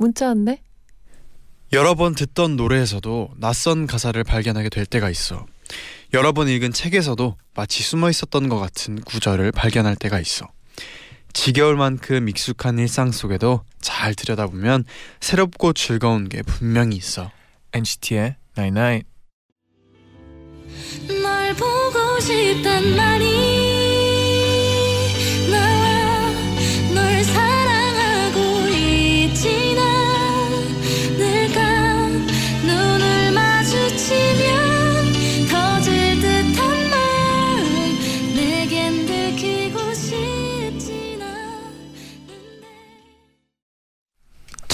[0.00, 0.62] 문자 왔네.
[1.74, 5.46] 여러 번 듣던 노래에서도 낯선 가사를 발견하게 될 때가 있어.
[6.14, 10.48] 여러 번 읽은 책에서도 마치 숨어 있었던 것 같은 구절을 발견할 때가 있어.
[11.34, 14.84] 지겨울 만큼 익숙한 일상 속에도 잘 들여다보면
[15.20, 17.30] 새롭고 즐거운 게 분명히 있어.
[17.74, 19.06] NCT의 Night Night.
[21.22, 23.20] 널 보고 싶단 말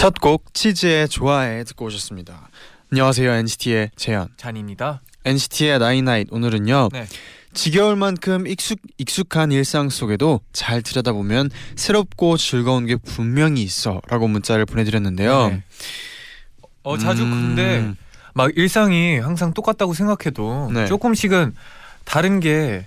[0.06, 2.48] 첫 곡 치즈의 좋아해 듣고 오셨습니다.
[2.92, 4.28] 안녕하세요 NCT의 재현.
[4.36, 5.02] 잔입니다.
[5.24, 6.90] NCT의 나인나잇 오늘은요.
[6.92, 7.06] 네.
[7.54, 14.64] 지겨울 만큼 익숙 익숙한 일상 속에도 잘 들여다보면 새롭고 즐거운 게 분명히 있어 라고 문자를
[14.64, 15.48] 보내드렸는데요.
[15.48, 15.64] 네.
[16.84, 17.92] 어 자주 음, 근데
[18.32, 20.86] 막 일상이 항상 똑같다고 생각해도 네.
[20.86, 21.52] 조금씩은
[22.04, 22.86] 다른 게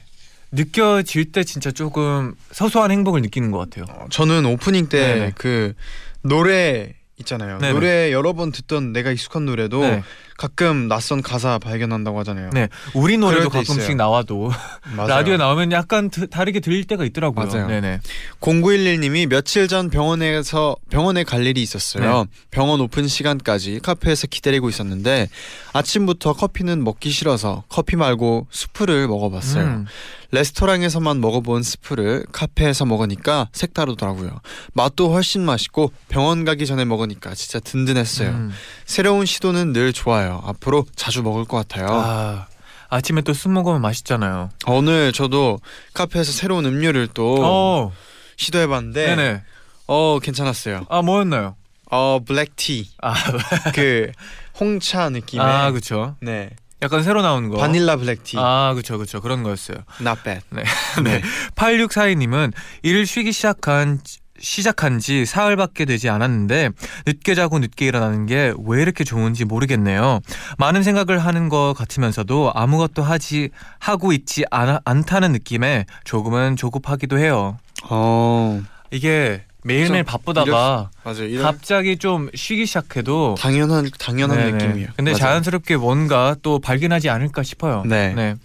[0.53, 3.83] 느껴질 때 진짜 조금 소소한 행복을 느끼는 것 같아요.
[3.89, 5.31] 어, 저는 오프닝 때 네네.
[5.35, 5.73] 그
[6.21, 7.57] 노래 있잖아요.
[7.59, 7.73] 네네.
[7.73, 10.03] 노래 여러 번 듣던 내가 익숙한 노래도 네.
[10.39, 12.51] 가끔 낯선 가사 발견한다고 하잖아요.
[12.53, 12.69] 네.
[12.93, 13.95] 우리 노래도 가끔씩 있어요.
[13.97, 14.49] 나와도.
[14.95, 17.45] 라디오에 나오면 약간 드- 다르게 들릴 때가 있더라고요.
[17.45, 17.67] 맞아요.
[17.67, 17.99] 네네.
[18.39, 22.23] 0911님이 며칠 전 병원에서 병원에 갈 일이 있었어요.
[22.23, 22.29] 네.
[22.51, 25.27] 병원 오픈 시간까지 카페에서 기다리고 있었는데
[25.73, 29.64] 아침부터 커피는 먹기 싫어서 커피 말고 수프를 먹어봤어요.
[29.65, 29.85] 음.
[30.31, 34.39] 레스토랑에서만 먹어본 스프를 카페에서 먹으니까 색다르더라고요.
[34.73, 38.30] 맛도 훨씬 맛있고 병원 가기 전에 먹으니까 진짜 든든했어요.
[38.30, 38.52] 음.
[38.85, 40.28] 새로운 시도는 늘 좋아요.
[40.43, 41.87] 앞으로 자주 먹을 것 같아요.
[41.89, 42.47] 아
[42.89, 44.49] 아침에 또 술 먹으면 맛있잖아요.
[44.67, 45.59] 오늘 저도
[45.93, 47.91] 카페에서 새로운 음료를 또 어.
[48.37, 49.43] 시도해봤는데 네네.
[49.87, 50.85] 어 괜찮았어요.
[50.89, 51.55] 아 뭐였나요?
[51.91, 53.13] 어 블랙티 아,
[53.73, 54.11] 그
[54.59, 56.15] 홍차 느낌의 아 그쵸.
[56.21, 56.49] 네
[56.81, 57.57] 약간 새로 나오는 거.
[57.57, 59.77] 바닐라 블랙티 아 그쵸 그쵸 그런 거였어요.
[60.01, 60.41] not bad.
[60.51, 60.63] 네.
[61.03, 61.21] 네.
[61.55, 62.53] 8642님은
[62.83, 63.99] 일을 쉬기 시작한
[64.42, 66.70] 시작한 지 사흘밖에 되지 않았는데
[67.08, 70.20] 늦게 자고 늦게 일어나는 게 왜 이렇게 좋은지 모르겠네요.
[70.58, 77.58] 많은 생각을 하는 것 같으면서도 아무것도 하지 하고 있지 않, 않다는 느낌에 조금은 조급하기도 해요.
[77.89, 78.61] 어
[78.92, 80.04] 이게 매일매일.
[80.04, 80.89] 바쁘다가.
[81.27, 84.52] 이런 갑자기 좀 쉬기 시작해도 당연한 당연한 네네.
[84.54, 84.88] 느낌이에요.
[84.95, 85.20] 근데 맞아요.
[85.20, 87.83] 자연스럽게 뭔가 또 발견하지 않을까 싶어요.
[87.86, 88.14] 네.
[88.14, 88.36] 네.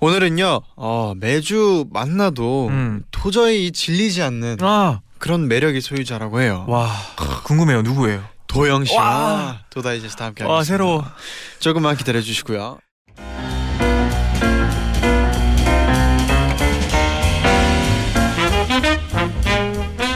[0.00, 3.04] 오늘은요 어, 매주 만나도 음.
[3.10, 6.66] 도저히 질리지 않는 아, 그런 매력의 소유자라고 해요.
[6.68, 6.86] 와,
[7.44, 7.80] 궁금해요.
[7.80, 8.22] 누구예요?
[8.46, 9.60] 도영 씨와 와.
[9.70, 10.64] 도다이제스트 함께 와, 하겠습니다.
[10.76, 11.04] 새로워.
[11.60, 12.78] 조금만 기다려 주시고요.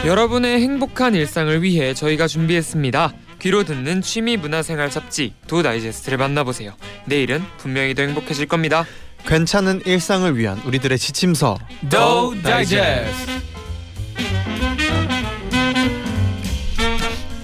[0.05, 3.11] 여러분의 행복한 일상을 위해 저희가 준비했습니다.
[3.41, 6.75] 귀로 듣는 취미 문화생활 잡지 도 다이제스트를 만나보세요.
[7.05, 8.85] 내일은 분명히 더 행복해질 겁니다.
[9.25, 11.57] 괜찮은 일상을 위한 우리들의 지침서
[11.89, 13.38] 도 다이제스트.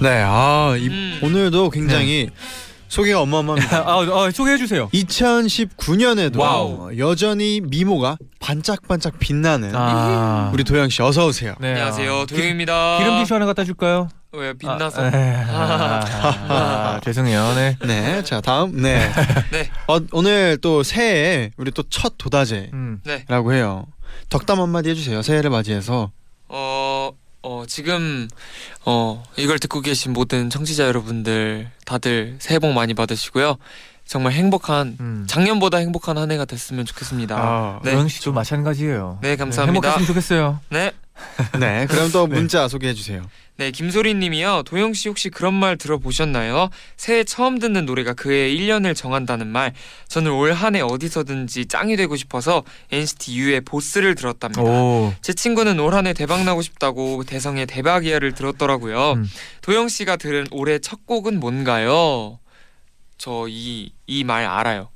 [0.06, 1.20] 네, 아 이, 음.
[1.24, 2.30] 오늘도 굉장히
[2.90, 3.78] 소개가 어마어마합니다.
[3.90, 4.88] 아, 아 소개해 주세요.
[4.90, 6.96] 2019년에도 wow.
[7.00, 11.56] 여전히 미모가 반짝반짝 빛나는 아, 우리 도영 씨 어서 오세요.
[11.60, 13.00] 네, 안녕하세요, 아, 도영입니다.
[13.00, 14.08] 기름 티슈 하나 갖다 줄까요?
[14.34, 15.02] 왜 빛나서?
[15.02, 16.00] 아, 에, 아,
[16.50, 17.56] 아, 죄송해요.
[17.56, 17.78] 네.
[17.84, 19.10] 네, 자 다음 네.
[19.52, 19.72] 네.
[19.88, 23.54] 어, 오늘 또 새해 우리 또 첫 도다제라고 음.
[23.54, 23.88] 해요.
[24.30, 25.24] 덕담 한마디 해주세요.
[25.24, 26.12] 새해를 맞이해서.
[26.50, 27.10] 어,
[27.46, 28.28] 어 지금
[28.86, 33.58] 어 이걸 듣고 계신 모든 청취자 여러분들 다들 새해 복 많이 받으시고요.
[34.04, 35.26] 정말 행복한 음.
[35.28, 37.36] 작년보다 행복한 한 해가 됐으면 좋겠습니다.
[37.38, 37.92] 아, 네.
[37.92, 39.20] 도영 씨도 마찬가지예요.
[39.22, 39.90] 네, 감사합니다.
[39.90, 40.60] 행복했으면 좋겠어요.
[40.70, 40.92] 네.
[41.60, 42.36] 네, 그럼 또 네.
[42.36, 43.22] 문자 소개해 주세요.
[43.58, 44.64] 네, 김소리 님이요.
[44.66, 46.70] 도영 씨 혹시 그런 말 들어보셨나요?
[46.98, 49.74] 새해 처음 듣는 노래가 그의 1년을 정한다는 말.
[50.10, 54.62] 저는 올 한해 어디서든지 짱이 되고 싶어서 NCT U의 보스를 들었답니다.
[54.62, 55.14] 오.
[55.22, 59.14] 제 친구는 올 한해 대박 나고 싶다고 대성의 대박 이야를 들었더라고요.
[59.14, 59.30] 음.
[59.62, 62.40] 도영 씨가 들은 올해 첫 곡은 뭔가요?
[63.18, 64.90] 저 이 이 말 알아요.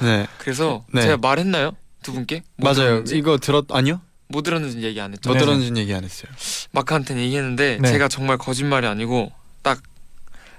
[0.00, 1.02] 네, 그래서 네.
[1.02, 1.72] 제가 말했나요?
[2.02, 2.42] 두 분께?
[2.56, 2.86] 뭐 맞아요.
[3.04, 3.18] 들었는지?
[3.18, 4.00] 이거 들었 아니요?
[4.28, 5.30] 뭐 들었는지 얘기 안 했죠.
[5.30, 5.38] 못.
[5.38, 6.30] 들었는지 얘기 안 했어요.
[6.72, 7.88] 마크한테는 얘기했는데 네.
[7.92, 9.32] 제가 정말 거짓말이 아니고
[9.62, 9.80] 딱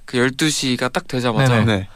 [0.08, 1.66] 그 12시가 딱 되자마자 네네.
[1.80, 1.88] 네.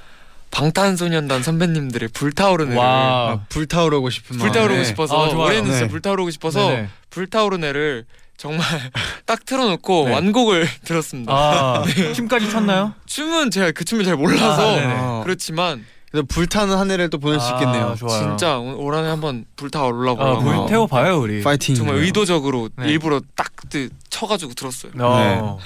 [0.52, 2.86] 방탄소년단 선배님들의 불타오르네를 와.
[3.32, 4.84] 아, 불타오르고 싶은 불타오르고 마음에.
[4.84, 5.30] 싶어서 아.
[5.30, 5.88] 올해는 진짜 네.
[5.88, 6.90] 불타오르고 싶어서 네네.
[7.10, 8.66] 불타오르네를 정말
[9.26, 10.14] 딱 틀어놓고 네.
[10.14, 11.32] 완곡을 들었습니다.
[11.34, 12.94] 아, 춤까지 췄나요?
[13.06, 15.22] 춤은 제가 그 춤을 잘 몰라서 아.
[15.24, 17.88] 그렇지만 그래서 불타는 한 해를 또 보낼 수 있겠네요.
[17.92, 18.20] 아, 좋아요.
[18.38, 21.42] 진짜 올- 올 한해 한번 불타오르려고 아, 하고 불 태워 봐요 우리.
[21.42, 21.74] 파이팅.
[21.76, 22.90] 정말 의도적으로 네.
[22.90, 24.92] 일부러 딱 그- 쳐가지고 들었어요.
[25.00, 25.60] 어.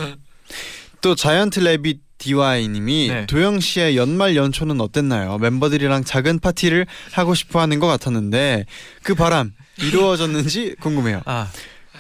[1.02, 3.26] 또 자이언트 레빗 DY님이 네.
[3.28, 5.38] 도영 씨의 연말 연초는 어땠나요?
[5.38, 8.66] 멤버들이랑 작은 파티를 하고 싶어 하는 것 같았는데
[9.04, 11.22] 그 바람 이루어졌는지 궁금해요.
[11.26, 11.48] 아,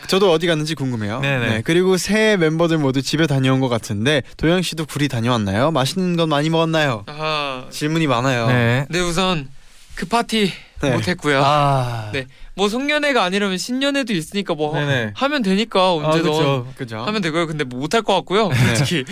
[0.07, 1.19] 저도 어디 갔는지 궁금해요.
[1.22, 1.48] 네네.
[1.48, 5.72] 네, 그리고 새 멤버들 모두 집에 다녀온 것 같은데 도영 씨도 구리 다녀왔나요?
[5.72, 7.04] 맛있는 건 많이 먹었나요?
[7.07, 8.48] 아, 질문이 많아요.
[8.48, 8.86] 네.
[8.90, 9.48] 네 우선
[9.96, 10.92] 그 파티 네.
[10.92, 11.42] 못했고요.
[11.44, 12.28] 아, 네.
[12.56, 15.13] 뭐 송년회가 아니라면 신년회도 있으니까 뭐 네네.
[15.16, 16.74] 하면 되니까 아, 언제든 그렇죠.
[16.75, 17.00] 그죠?
[17.00, 17.48] 하면 되고요.
[17.48, 18.50] 근데 뭐 못할 것 같고요.
[18.75, 19.06] 솔직히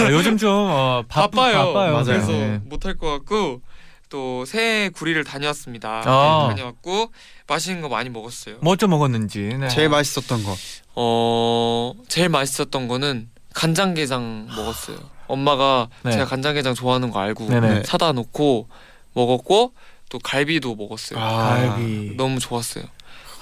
[0.00, 1.66] 아, 요즘 좀 어, 바쁘, 바빠요.
[1.66, 1.92] 바빠요.
[1.92, 2.04] 맞아요.
[2.04, 2.60] 그래서 네.
[2.64, 3.62] 못할 것 같고
[4.10, 6.02] 또 새해 구리를 다녀왔습니다.
[6.04, 6.46] 아.
[6.48, 7.12] 네, 다녀왔고
[7.50, 8.56] 맛있는 거 많이 먹었어요.
[8.62, 9.40] 뭐좀 먹었는지.
[9.58, 9.68] 네.
[9.68, 10.56] 제일 맛있었던 거.
[10.94, 14.98] 어 제일 맛있었던 거는 간장게장 먹었어요.
[15.26, 16.12] 엄마가 네.
[16.12, 17.82] 제가 간장게장 좋아하는 거 알고 네네.
[17.84, 18.68] 사다 놓고
[19.14, 19.72] 먹었고
[20.08, 21.18] 또 갈비도 먹었어요.
[21.18, 21.56] 아.
[21.76, 22.14] 갈비.
[22.16, 22.84] 너무 좋았어요.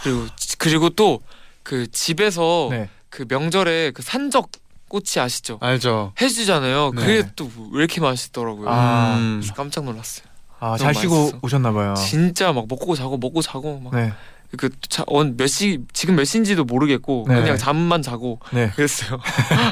[0.02, 0.26] 그리고
[0.58, 1.20] 그리고 또
[1.64, 2.88] 그 집에서 네.
[3.11, 4.49] 그 명절에 그 산적
[4.88, 5.58] 꼬치 아시죠?
[5.61, 6.14] 알죠.
[6.19, 6.93] 해주잖아요.
[6.96, 7.02] 네.
[7.02, 8.70] 그게 또 왜 이렇게 맛있더라고요.
[8.70, 9.16] 아.
[9.19, 9.43] 음.
[9.54, 10.25] 깜짝 놀랐어요.
[10.60, 11.32] 아, 잘 쉬고.
[11.43, 11.94] 오셨나 봐요.
[11.94, 14.12] 진짜 막 먹고 자고 먹고 자고 네.
[14.50, 17.34] 막그몇 시 지금 몇 시인지도 모르겠고 네.
[17.40, 18.70] 그냥 잠만 자고 네.
[18.76, 19.19] 그랬어요.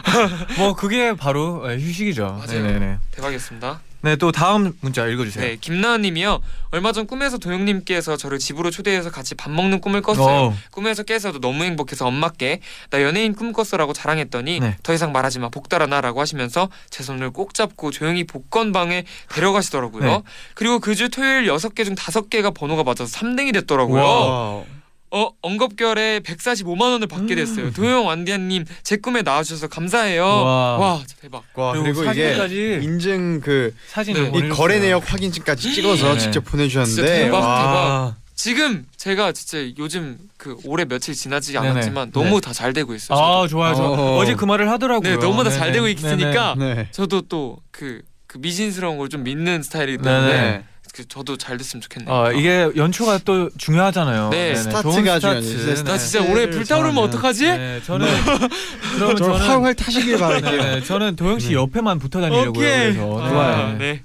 [0.59, 2.25] 뭐 그게 바로 예, 휴식이죠.
[2.25, 2.63] 맞아요.
[2.63, 2.99] 네네네.
[3.13, 3.81] 대박이었습니다.
[4.07, 5.45] 네, 또 다음 문자 읽어 주세요.
[5.45, 6.41] 네, 김나은님이요.
[6.71, 10.55] 얼마 전 꿈에서 도영님께서 저를 집으로 초대해서 같이 밥 먹는 꿈을 꿨어요.
[10.71, 12.61] 꿈에서 깨서도 너무 행복해서 엄마께
[12.91, 14.77] 나 연예인 꿈 꿨어라고 자랑했더니 네.
[14.85, 20.05] 더 이상 말하지 마 복달아나라고 하시면서 제 손을 꼭 잡고 조용히 복권방에 데려가시더라고요.
[20.05, 20.23] 네.
[20.55, 24.03] 그리고 그 주 토요일 6개 중 5개가 번호가 맞아서 3등이 됐더라고요.
[24.03, 24.63] 와.
[25.11, 27.37] 어 엉겁결에 145만 원을 받게 음.
[27.37, 27.73] 됐어요.
[27.73, 30.25] 도영 완디아님 제 꿈에 나와주셔서 감사해요.
[30.25, 30.79] 와.
[30.79, 31.43] 와, 대박.
[31.55, 34.31] 와 그리고 그리고, 이게 사진까지 인증 그 이 사진을 네.
[34.31, 34.55] 보내주세요.
[34.55, 36.19] 거래 내역 확인증까지 찍어서 네.
[36.19, 38.17] 직접 보내주셨는데 진짜 대박, 와.
[38.35, 41.69] 지금 제가 진짜 요즘 그 올해 며칠 지나지 네네.
[41.69, 43.19] 않았지만 너무 다 잘 되고 있어요.
[43.19, 43.75] 아, 좋아요.
[43.75, 44.19] 저 어.
[44.19, 45.09] 어제 그 말을 하더라고요.
[45.09, 45.73] 네, 너무 다잘 네네.
[45.73, 46.89] 되고 있으니까 네.
[46.93, 50.65] 저도 또 그 그 미신스러운 걸 좀 믿는 스타일이기 때문에 네네.
[50.97, 52.15] 그 저도 잘 됐으면 좋겠네요.
[52.15, 54.31] 어, 이게 연초가 또 중요하잖아요.
[54.31, 54.57] 네, 네네.
[54.57, 55.43] 스타트가 좋은 중요하죠.
[55.43, 55.85] 스타트.
[55.85, 55.99] 나 네.
[55.99, 57.05] 진짜 올해 불타오르면.
[57.05, 57.45] 어떡하지?
[57.45, 58.09] 네, 저는
[58.95, 60.63] 그러면 저는 활활 타시길 바랄게요.
[60.63, 61.55] 네, 저는 도영 씨 네.
[61.55, 62.49] 옆에만 붙어 다니려고요.
[62.49, 62.95] 오케이.
[62.95, 63.79] 그래서 아, 좋아요.
[63.79, 64.03] 네.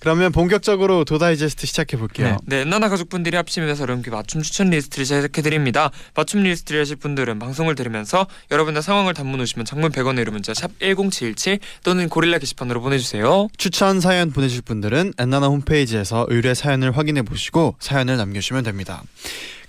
[0.00, 2.38] 그러면 본격적으로 도다이제스트 시작해 볼게요.
[2.46, 5.90] 네, 엔나나 가족분들이 합치면서 여러분께 맞춤 추천 리스트를 제작해 드립니다.
[6.14, 10.70] 맞춤 리스트를 하실 분들은 방송을 들으면서 여러분의 상황을 단문 50원 장문 100원의 유료 문자 샵
[10.78, 13.48] #1077 또는 고릴라 게시판으로 보내주세요.
[13.58, 19.02] 추천 사연 보내실 분들은 엔나나 홈페이지에서 의뢰 사연을 확인해 보시고 사연을 남겨주시면 됩니다.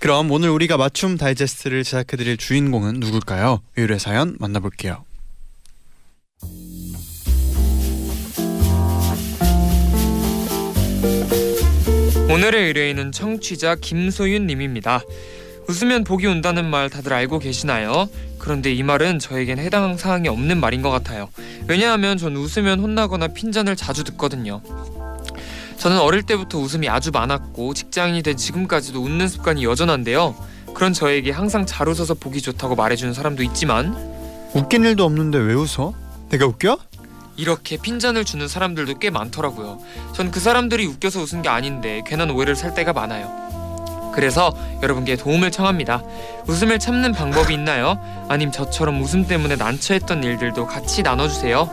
[0.00, 3.60] 그럼 오늘 우리가 맞춤 다이제스트를 제작해 드릴 주인공은 누굴까요?
[3.76, 5.04] 의뢰 사연 만나볼게요.
[12.32, 15.02] 오늘의 의뢰인은 청취자 김소윤 님입니다.
[15.68, 18.08] 웃으면 복이 온다는 말 다들 알고 계시나요?
[18.38, 21.28] 그런데 이 말은 저에겐 해당 사항이 없는 말인 것 같아요.
[21.68, 24.62] 왜냐하면 전 웃으면 혼나거나 핀잔을 자주 듣거든요.
[25.76, 30.34] 저는 어릴 때부터 웃음이 아주 많았고 직장인이 된 지금까지도 웃는 습관이 여전한데요.
[30.72, 33.94] 그런 저에게 항상 잘 웃어서 보기 좋다고 말해주는 사람도 있지만
[34.54, 35.92] 웃긴 일도 없는데 왜 웃어?
[36.30, 36.78] 내가 웃겨?
[37.36, 39.78] 이렇게 핀잔을 주는 사람들도 꽤 많더라고요.
[40.14, 43.30] 전 그 사람들이 웃겨서 웃은 게 아닌데 괜한 오해를 살 때가 많아요.
[44.14, 46.02] 그래서 여러분께 도움을 청합니다.
[46.46, 47.98] 웃음을 참는 방법이 있나요?
[48.28, 51.68] 아님 저처럼 웃음 때문에 난처했던 일들도 같이 나눠주세요.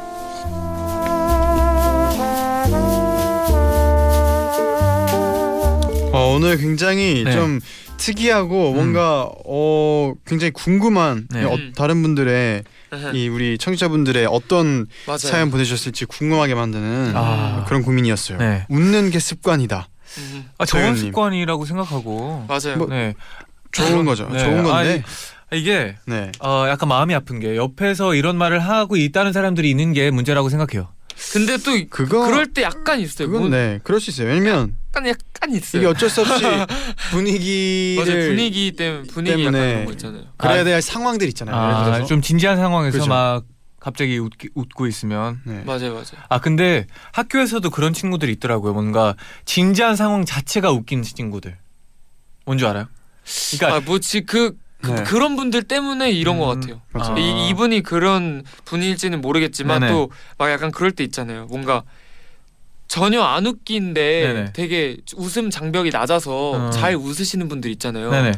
[6.12, 7.32] 어, 오늘 굉장히 네.
[7.32, 7.60] 좀
[7.98, 11.44] 특이하고 뭔가 어 굉장히 궁금한 네.
[11.44, 12.64] 어, 다른 분들의
[13.14, 15.18] 이 우리 청취자분들의 어떤 맞아요.
[15.18, 17.64] 사연 보내주셨을지 궁금하게 만드는 아.
[17.68, 18.38] 그런 고민이었어요.
[18.40, 18.66] 네.
[18.70, 19.88] 웃는 게 습관이다.
[20.18, 20.96] 음, 아, 좋은.
[20.96, 22.46] 습관이라고 생각하고.
[22.48, 22.78] 맞아요.
[22.78, 23.14] 뭐- 네.
[23.72, 24.28] 좋은 거죠.
[24.32, 24.40] 네.
[24.40, 25.04] 좋은 건데.
[25.52, 26.32] 아니, 이게 네.
[26.40, 30.88] 어, 약간 마음이 아픈 게 옆에서 이런 말을 하고 있다는 사람들이 있는 게 문제라고 생각해요.
[31.34, 33.28] 근데 또 그거 그럴 때 약간 있어요.
[33.28, 34.28] 그건 뭐 네 그럴 수 있어요.
[34.30, 35.82] 왜냐면 약간 약간 있어요.
[35.82, 36.44] 이게 어쩔 수 없이
[37.12, 38.28] 분위기를 맞아요.
[38.30, 40.24] 분위기 때문에 분위기 약간 때문에 그런 거 있잖아요.
[40.38, 41.56] 그래야 아, 될 상황들 있잖아요.
[41.56, 42.06] 예를 아, 들어서.
[42.06, 43.10] 좀 진지한 상황에서 그죠.
[43.10, 43.44] 막
[43.80, 45.64] 갑자기 웃, 웃고 있으면 네.
[45.66, 46.06] 맞아요, 맞아요.
[46.28, 48.74] 아 근데 학교에서도 그런 친구들이 있더라고요.
[48.74, 49.16] 뭔가
[49.46, 51.58] 진지한 상황 자체가 웃긴 친구들.
[52.46, 52.88] 뭔지 알아요?
[53.58, 55.04] 그러니까 아, 뭐지 그 네.
[55.04, 56.82] 그런 분들 때문에 이런 것 음, 같아요.
[56.94, 57.14] 맞아.
[57.14, 57.18] 아.
[57.20, 59.94] 이, 이분이 그런 분일지는 모르겠지만 네 네.
[59.94, 61.46] 또 막 약간 그럴 때 있잖아요.
[61.48, 61.84] 뭔가
[62.90, 63.94] 전혀 안 웃긴데
[64.34, 64.54] 네네.
[64.54, 66.70] 되게 웃음 장벽이 낮아서 어.
[66.72, 68.12] 잘 웃으시는 분들 있잖아요.
[68.12, 68.32] 네네.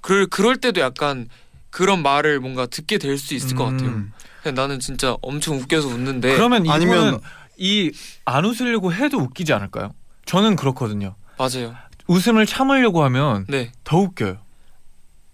[0.00, 1.28] 그 그럴 때도 약간
[1.70, 3.90] 그런 말을 뭔가 듣게 될 수 있을 것 같아요.
[3.90, 4.12] 음.
[4.42, 7.20] 그냥 나는 진짜 엄청 웃겨서 웃는데 그러면 이분은 아니면-
[7.58, 7.92] 이
[8.24, 9.92] 안 웃으려고 해도 웃기지 않을까요?
[10.24, 11.14] 저는 그렇거든요.
[11.36, 11.74] 맞아요.
[12.06, 13.70] 웃음을 참으려고 하면 네.
[13.84, 14.38] 더 웃겨요.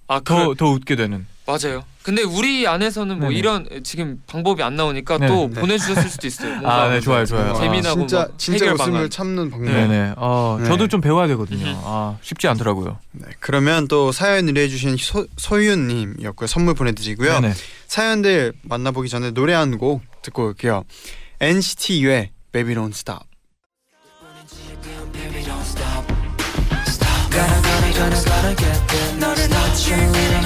[0.09, 1.27] 아, 더그더 웃게 되는.
[1.47, 1.85] 맞아요.
[2.05, 3.39] 근데 우리 안에서는 뭐 네네.
[3.39, 5.59] 이런 지금 방법이 안 나오니까 네, 또 네.
[5.59, 6.61] 보내주셨을 수도 있어요.
[6.69, 7.53] 아, 네, 좋아요, 좋아요.
[7.53, 9.11] 아, 재미나고 진짜 뭐 진짜 해결 웃음을 방안.
[9.11, 9.71] 참는 방법.
[9.73, 10.13] 네네.
[10.19, 10.67] 어, 네.
[10.69, 11.65] 저도 좀 배워야 되거든요.
[11.67, 11.75] 음.
[11.83, 12.99] 아, 쉽지 않더라고요.
[13.13, 16.47] 네, 그러면 또 사연 의뢰해주신 소, 소윤님이었고요.
[16.47, 17.41] 선물 보내드리고요.
[17.41, 17.55] 네네.
[17.87, 20.85] 사연들 만나보기 전에 노래 한 곡 듣고 올게요.
[21.41, 23.25] NCT U의 Baby Don't Stop.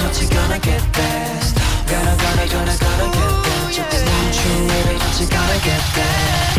[0.09, 2.45] Don't gotta gonna gotta get there 너를 놓치면 어찌 gonna get there Stop Gotta gotta
[2.49, 6.49] gonna gotta get there 절대 멈추면 어찌 gotta get there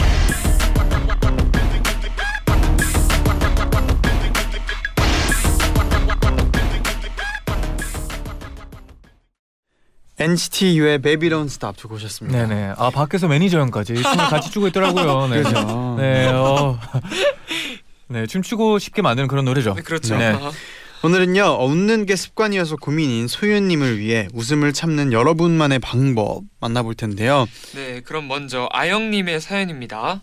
[10.18, 12.46] NCT U의 Baby Don't Stop 듣고 오셨습니다.
[12.46, 12.74] 네네.
[12.76, 15.28] 아 밖에서 매니저 형까지 춤을 같이 추고 있더라고요.
[15.28, 15.42] 네.
[15.42, 15.96] 그죠?
[15.98, 16.28] 네.
[16.28, 16.78] 어.
[18.08, 19.74] 네, 춤추고 싶게 만드는 그런 노래죠.
[19.74, 20.16] 네, 그렇죠.
[20.18, 20.38] 네.
[21.02, 27.46] 아, 오늘은요 웃는 게 습관이어서 고민인 소윤님을 위해 웃음을 참는 여러분만의 방법 만나볼 텐데요.
[27.74, 30.22] 네, 그럼 먼저 아영님의 사연입니다.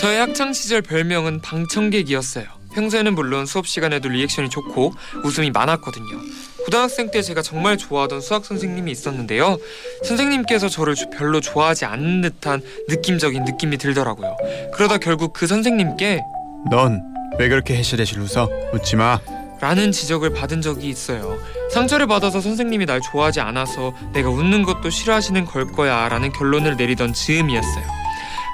[0.00, 2.65] 저의 학창 시절 별명은 방청객이었어요.
[2.76, 4.92] 평소에는 물론 수업 시간에도 리액션이 좋고
[5.24, 6.20] 웃음이 많았거든요.
[6.66, 9.56] 고등학생 때 제가 정말 좋아하던 수학 선생님이 있었는데요.
[10.04, 14.36] 선생님께서 저를 조- 별로 좋아하지 않는 듯한 느낌적인 느낌이 들더라고요.
[14.74, 16.20] 그러다 결국 그 선생님께
[16.70, 17.02] 넌
[17.38, 18.48] 왜 그렇게 해실해실 웃어?
[18.72, 19.18] 웃지 마.
[19.60, 21.38] 라는 지적을 받은 적이 있어요.
[21.72, 27.14] 상처를 받아서 선생님이 날 좋아하지 않아서 내가 웃는 것도 싫어하시는 걸 거야 라는 결론을 내리던
[27.14, 28.05] 즈음이었어요.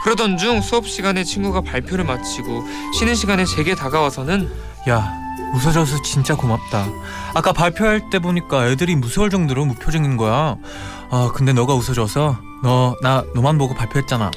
[0.03, 2.65] 그러던 중 수업 시간에 친구가 발표를 마치고
[2.99, 4.51] 쉬는 시간에 제게 다가와서는
[4.89, 5.13] 야,
[5.55, 6.87] 웃어줘서 진짜 고맙다.
[7.35, 10.57] 아까 발표할 때 보니까 애들이 무서울 정도로 무표정인 거야.
[11.11, 14.31] 아, 근데 너가 웃어줘서 너 나 너만 보고 발표했잖아.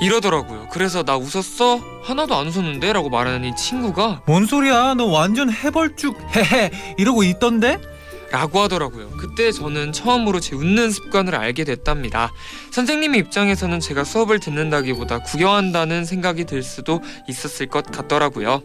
[0.00, 0.68] 이러더라고요.
[0.70, 1.80] 그래서 나 웃었어?
[2.02, 2.92] 하나도 안 웃었는데?
[2.94, 4.94] 라고 말하는 이 친구가 뭔 소리야?
[4.94, 7.78] 너 완전 해벌쭉 헤헤 이러고 있던데?
[8.30, 9.10] 라고 하더라고요.
[9.18, 12.32] 그때 저는 처음으로 제 웃는 습관을 알게 됐답니다.
[12.70, 18.62] 선생님의 입장에서는 제가 수업을 듣는다기보다 구경한다는 생각이 들 수도 있었을 것 같더라고요.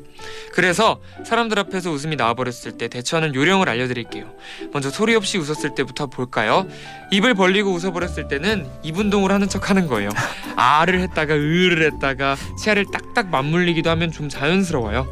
[0.53, 4.31] 그래서 사람들 앞에서 웃음이 나와버렸을 때 대처하는 요령을 알려드릴게요.
[4.71, 6.67] 먼저 소리 없이 웃었을 때부터 볼까요?
[7.11, 10.09] 입을 벌리고 웃어버렸을 때는 입 운동을 하는 척 하는 거예요.
[10.55, 15.07] 아를 했다가 으를 했다가 치아를 딱딱 맞물리기도 하면 좀 자연스러워요.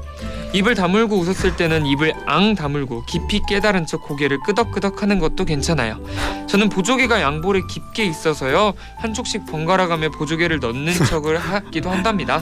[0.53, 5.99] 입을 다물고 웃었을 때는 입을 앙 다물고 깊이 깨달은 척 고개를 끄덕끄덕 하는 것도 괜찮아요.
[6.47, 8.73] 저는 보조개가 양볼에 깊게 있어서요.
[8.97, 12.41] 한쪽씩 번갈아가며 보조개를 넣는 척을 하기도 한답니다.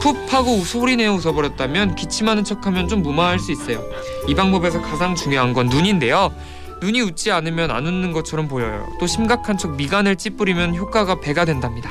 [0.00, 3.82] 푹 하고 소리 내어 웃어버렸다면 기침하는 척하면 좀 무마할 수 있어요.
[4.28, 6.32] 이 방법에서 가장 중요한 건 눈인데요.
[6.80, 8.86] 눈이 웃지 않으면 안 웃는 것처럼 보여요.
[9.00, 11.90] 또 심각한 척 미간을 찌푸리면 효과가 배가 된답니다.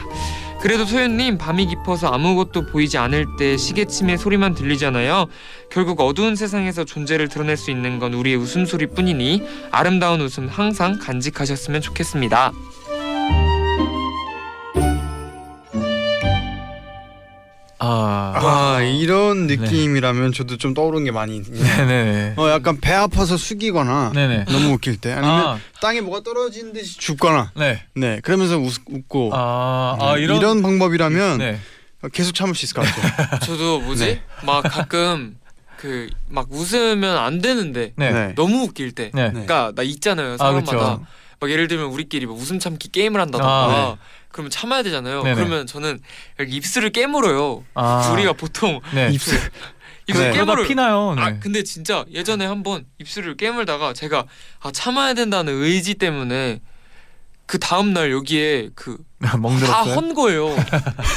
[0.60, 5.28] 그래도 소연님 밤이 깊어서 아무것도 보이지 않을 때 시계침의 소리만 들리잖아요.
[5.70, 12.54] 결국 어두운 세상에서 존재를 드러낼 수 있는 건 우리의 웃음소리뿐이니 아름다운 웃음 항상 간직하셨으면 좋겠습니다.
[17.80, 18.34] 아,
[18.78, 21.64] 아 이런 느낌이라면 저도 좀 떠오른 게 많이 있네요.
[21.64, 22.34] 네네.
[22.38, 24.46] 어 약간 배 아파서 숙이거나 네네.
[24.46, 27.84] 너무 웃길 때 아니면 아, 땅에 뭐가 떨어지는 듯이 죽거나 네.
[27.96, 31.60] 네 그러면서 웃, 웃고 아, 아 네, 이런, 이런 방법이라면 네.
[32.14, 33.40] 계속 참을 수 있을 것 같아요.
[33.46, 34.06] 저도 뭐지?
[34.06, 34.22] 네.
[34.44, 35.38] 막 가끔
[35.78, 38.12] 그 막 웃으면 안 되는데 네.
[38.12, 38.28] 네.
[38.28, 38.36] 네.
[38.36, 39.12] 너무 웃길 때.
[39.14, 39.30] 네.
[39.30, 41.00] 그러니까 나 있잖아요 아, 사람마다.
[41.40, 43.98] 막 예를 들면 우리끼리 뭐 웃음 참기 게임을 한다던가 아,
[44.30, 45.24] 그러면 참아야 되잖아요.
[45.24, 45.36] 네네.
[45.36, 46.00] 그러면 저는
[46.40, 47.64] 여기 입술을 깨물어요.
[47.74, 49.10] 아, 우리가 보통 네.
[49.12, 49.40] 입술
[50.08, 50.38] 입술 네.
[50.38, 50.68] 깨물어요.
[50.68, 51.14] 피나요.
[51.16, 51.22] 네.
[51.22, 54.26] 아 근데 진짜 예전에 한번 입술을 깨물다가 제가
[54.62, 56.62] 아 참아야 된다는 의지 때문에
[57.46, 59.94] 그 다음 날 여기에 그다 멍들었어요.
[59.96, 60.50] 헌 거예요.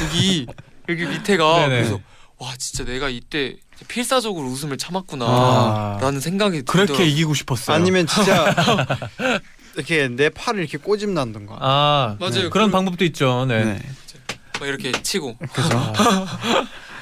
[0.03, 0.47] 여기
[0.89, 1.75] 여기 밑에가 네네.
[1.83, 1.99] 그래서
[2.37, 3.55] 와 진짜 내가 이때
[3.87, 5.97] 필사적으로 웃음을 참았구나 아.
[6.01, 7.07] 라는 생각이 그렇게 들더라고요.
[7.07, 7.75] 이기고 싶었어요.
[7.75, 8.53] 아니면 진짜
[9.75, 11.57] 이렇게 내 팔을 이렇게 꼬집난던가.
[11.59, 12.49] 아, 맞아요.
[12.49, 13.45] 그런 그- 방법도 있죠.
[13.47, 13.63] 네.
[13.63, 13.81] 네.
[14.59, 15.93] 막 이렇게 치고 그죠.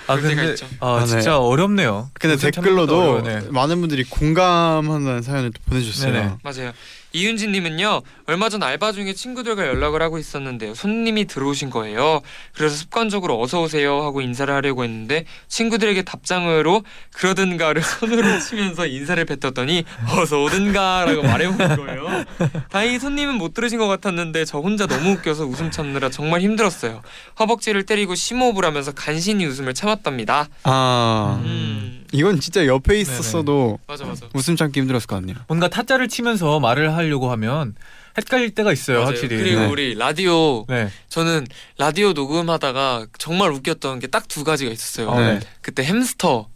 [0.08, 0.66] 아 그럴 때가 근데 있죠.
[0.80, 1.06] 아 아, 네.
[1.08, 2.10] 진짜 어렵네요.
[2.14, 3.22] 근데 댓글로도 어려워요.
[3.24, 3.42] 네.
[3.50, 6.14] 많은 분들이 공감하는 사연을 또 보내주셨어요.
[6.14, 6.34] 네네.
[6.42, 6.72] 맞아요.
[7.12, 10.76] 이윤진님은요 얼마 전 알바 중에 친구들과 연락을 하고 있었는데요.
[10.76, 12.22] 손님이 들어오신 거예요.
[12.54, 19.84] 그래서 습관적으로 어서 오세요 하고 인사를 하려고 했는데 친구들에게 답장으로 그러든가를 손으로 치면서 인사를 뱉었더니
[20.12, 22.26] 어서 오든가라고 말해보는 거예요.
[22.70, 27.02] 다행히 손님은 못 들으신 것 같았는데 저 혼자 너무 웃겨서 웃음 참느라 정말 힘들었어요.
[27.40, 30.48] 허벅지를 때리고 심호흡을 하면서 간신히 웃음을 참았답니다.
[30.64, 31.42] 아.
[31.44, 35.38] 음 이건 진짜 옆에 있었어도 맞아 맞아 웃음 참기 힘들었을 것 같네요.
[35.48, 37.76] 뭔가 타자를 치면서 말을 하려고 하면
[38.18, 39.08] 헷갈릴 때가 있어요, 맞아요.
[39.10, 39.38] 확실히.
[39.38, 39.68] 그리고 네.
[39.68, 40.90] 우리 라디오 네.
[41.10, 41.46] 저는
[41.78, 45.14] 라디오 녹음하다가 정말 웃겼던 게 딱 두 가지가 있었어요.
[45.16, 45.40] 네.
[45.62, 46.48] 그때 햄스터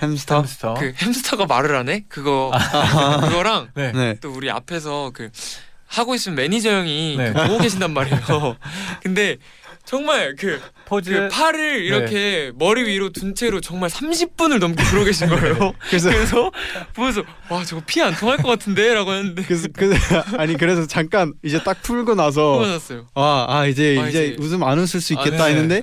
[0.00, 0.38] 햄스터.
[0.38, 0.74] 햄스터.
[0.74, 2.50] 그 햄스터가 말을 하네 그거
[3.28, 3.92] 그거랑 네.
[3.92, 4.16] 네.
[4.20, 5.30] 또 우리 앞에서 그
[5.86, 7.32] 하고 있으면 매니저 형이 네.
[7.32, 8.20] 그 보고 계신단 말이에요.
[9.02, 9.36] 근데
[9.90, 11.10] 정말 그, 포즈.
[11.10, 15.72] 그 팔을 이렇게 머리 위로 둔 채로 정말 30분을 넘게 그러고 계신 거예요.
[15.90, 16.52] 그래서 그래서
[16.94, 19.92] 보면서 와 저거 피 안 통할 것 같은데라고 했는데 그래서 그
[20.38, 22.62] 아니 그래서 잠깐 이제 딱 풀고 나서.
[23.14, 25.54] 아, 아 이제 아, 이제 이제- 웃음 안 웃을 수 있겠다 아, 네.
[25.54, 25.82] 했는데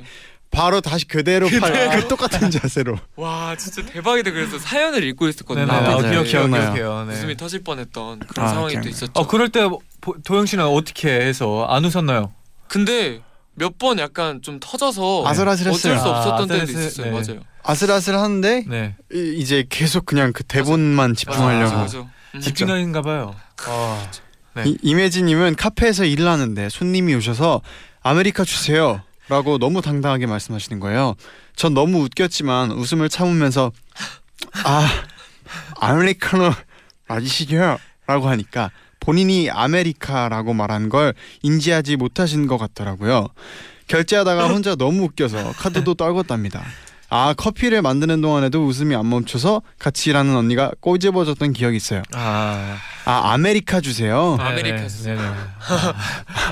[0.51, 2.97] 바로 다시 그대로 팔, 그 똑같은 자세로.
[3.17, 4.31] 와 진짜 대박이다.
[4.31, 5.65] 그래서 사연을 읽고 있었거든요.
[5.65, 5.77] 네네.
[5.77, 5.97] 아, 아.
[5.97, 6.73] 기억해요, 기억나요.
[6.73, 7.05] 기억해요.
[7.09, 7.13] 네.
[7.13, 8.87] 웃음이 터질 뻔했던 그런 아, 상황이 또.
[8.87, 9.11] 있었죠.
[9.15, 9.67] 어, 그럴 때
[9.99, 12.31] 보- 도영 씨는 어떻게 해서 안 웃었나요?
[12.69, 13.21] 근데
[13.59, 15.93] 몇 번 약간 좀 터져서 아슬아슬했어요.
[15.93, 17.05] 어쩔 수 없었던 아, 때도 아슬아슬- 있었어요.
[17.05, 17.11] 네.
[17.11, 17.41] 맞아요.
[17.63, 18.95] 아슬아슬한데 네.
[19.13, 21.75] 이- 이제 계속 그냥 그 대본만 집중하려고.
[21.75, 22.09] 맞아, 맞아.
[22.35, 22.39] 음.
[22.39, 23.35] 집중력인가 봐요.
[23.67, 24.07] 아.
[24.55, 24.63] 네.
[24.67, 27.61] 이, 이매진님은 카페에서 일을 하는데 손님이 오셔서
[28.03, 31.15] 아메리카 주세요 라고 너무 당당하게 말씀하시는 거예요.
[31.55, 33.71] 전 너무 웃겼지만 웃음을 참으면서
[34.63, 34.87] 아
[35.79, 36.51] 아메리카노
[37.07, 38.71] 맞으시죠 라고 하니까
[39.11, 43.29] 본인이 아메리카라고 말한 걸 인지하지 못하신 것 같더라고요.
[43.87, 46.59] 결제하다가 혼자 너무 웃겨서 카드도 떨궜답니다.
[47.09, 52.03] 아 커피를 만드는 동안에도 웃음이 안 멈춰서 같이 일하는 언니가 꼬집어줬던 기억이 있어요.
[52.13, 52.75] 아.
[53.05, 54.35] 아 아메리카 주세요.
[54.41, 55.15] 아, 아메리카 네네, 주세요.
[55.15, 55.27] 네네.
[55.29, 55.93] 아,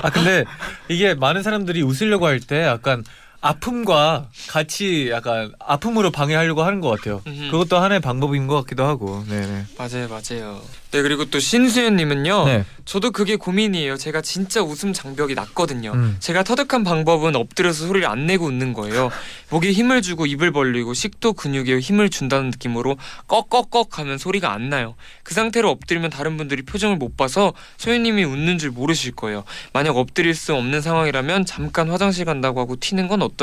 [0.04, 0.44] 아 근데
[0.88, 3.04] 이게 많은 사람들이 웃으려고 할 때 약간
[3.48, 7.22] 아픔과 같이 약간 아픔으로 방해하려고 하는 것 같아요.
[7.26, 7.50] 음흠.
[7.50, 9.24] 그것도 하나의 방법인 것 같기도 하고.
[9.28, 9.66] 네네.
[9.78, 10.62] 맞아요, 맞아요.
[10.92, 12.44] 네 그리고 또 신수연님은요.
[12.46, 12.64] 네.
[12.84, 13.96] 저도 그게 고민이에요.
[13.96, 15.92] 제가 진짜 웃음 장벽이 낮거든요.
[15.92, 16.16] 음.
[16.20, 19.10] 제가 터득한 방법은 엎드려서 소리를 안 내고 웃는 거예요.
[19.50, 24.94] 목에 힘을 주고 입을 벌리고 식도 근육에 힘을 준다는 느낌으로 꺽꺽꺽 하면 소리가 안 나요.
[25.22, 29.44] 그 상태로 엎드리면 다른 분들이 표정을 못 봐서 소연님이 웃는 줄 모르실 거예요.
[29.72, 33.35] 만약 엎드릴 수 없는 상황이라면 잠깐 화장실 간다고 하고 튀는 건 어떨까요?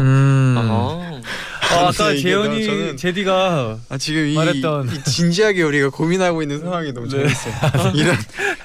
[0.00, 0.56] 음.
[0.58, 1.20] 어.
[1.72, 6.92] 아, 아까 재현이 저는- 제디가 아 지금 이, 말했던- 이 진지하게 우리가 고민하고 있는 상황이
[6.92, 7.16] 너무 네.
[7.18, 7.54] 재밌어요.
[7.96, 8.16] 이런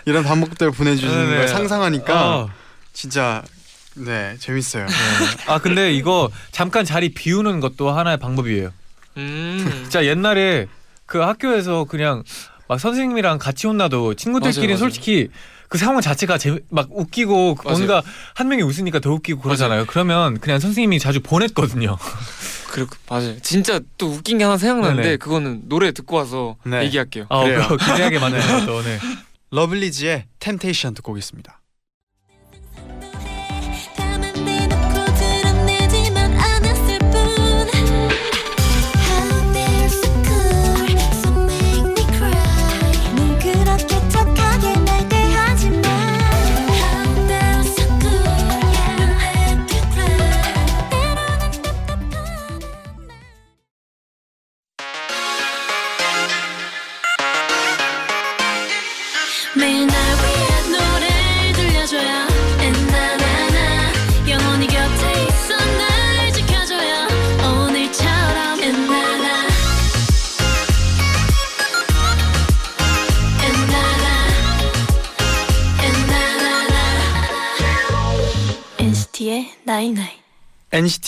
[0.05, 1.37] 이런 반복들 보내주시는 네네.
[1.37, 2.47] 걸 상상하니까 아,
[2.91, 3.43] 진짜
[3.95, 4.87] 네 재밌어요.
[5.47, 8.71] 아 근데 이거 잠깐 자리 비우는 것도 하나의 방법이에요.
[9.17, 9.79] 음.
[9.83, 10.67] 진짜 옛날에
[11.05, 12.23] 그 학교에서 그냥
[12.67, 14.79] 막 선생님이랑 같이 혼나도 친구들끼리 맞아요, 맞아요.
[14.79, 15.29] 솔직히
[15.67, 17.77] 그 상황 자체가 재미, 막 웃기고 맞아요.
[17.77, 18.03] 뭔가
[18.35, 19.85] 한 명이 웃으니까 더 웃기고 그러잖아요.
[19.87, 21.97] 그러면 그냥 선생님이 자주 보냈거든요.
[22.71, 23.39] 그리고 맞아요.
[23.41, 25.17] 진짜 또 웃긴 게 하나 생각나는데 네네.
[25.17, 26.83] 그거는 노래 듣고 와서 네.
[26.83, 27.25] 얘기할게요.
[27.29, 27.67] 아, 그래요.
[27.77, 28.99] 기대하게 만드는 것도 네.
[29.51, 31.56] 러블리즈의 템테이션 듣고 오겠습니다.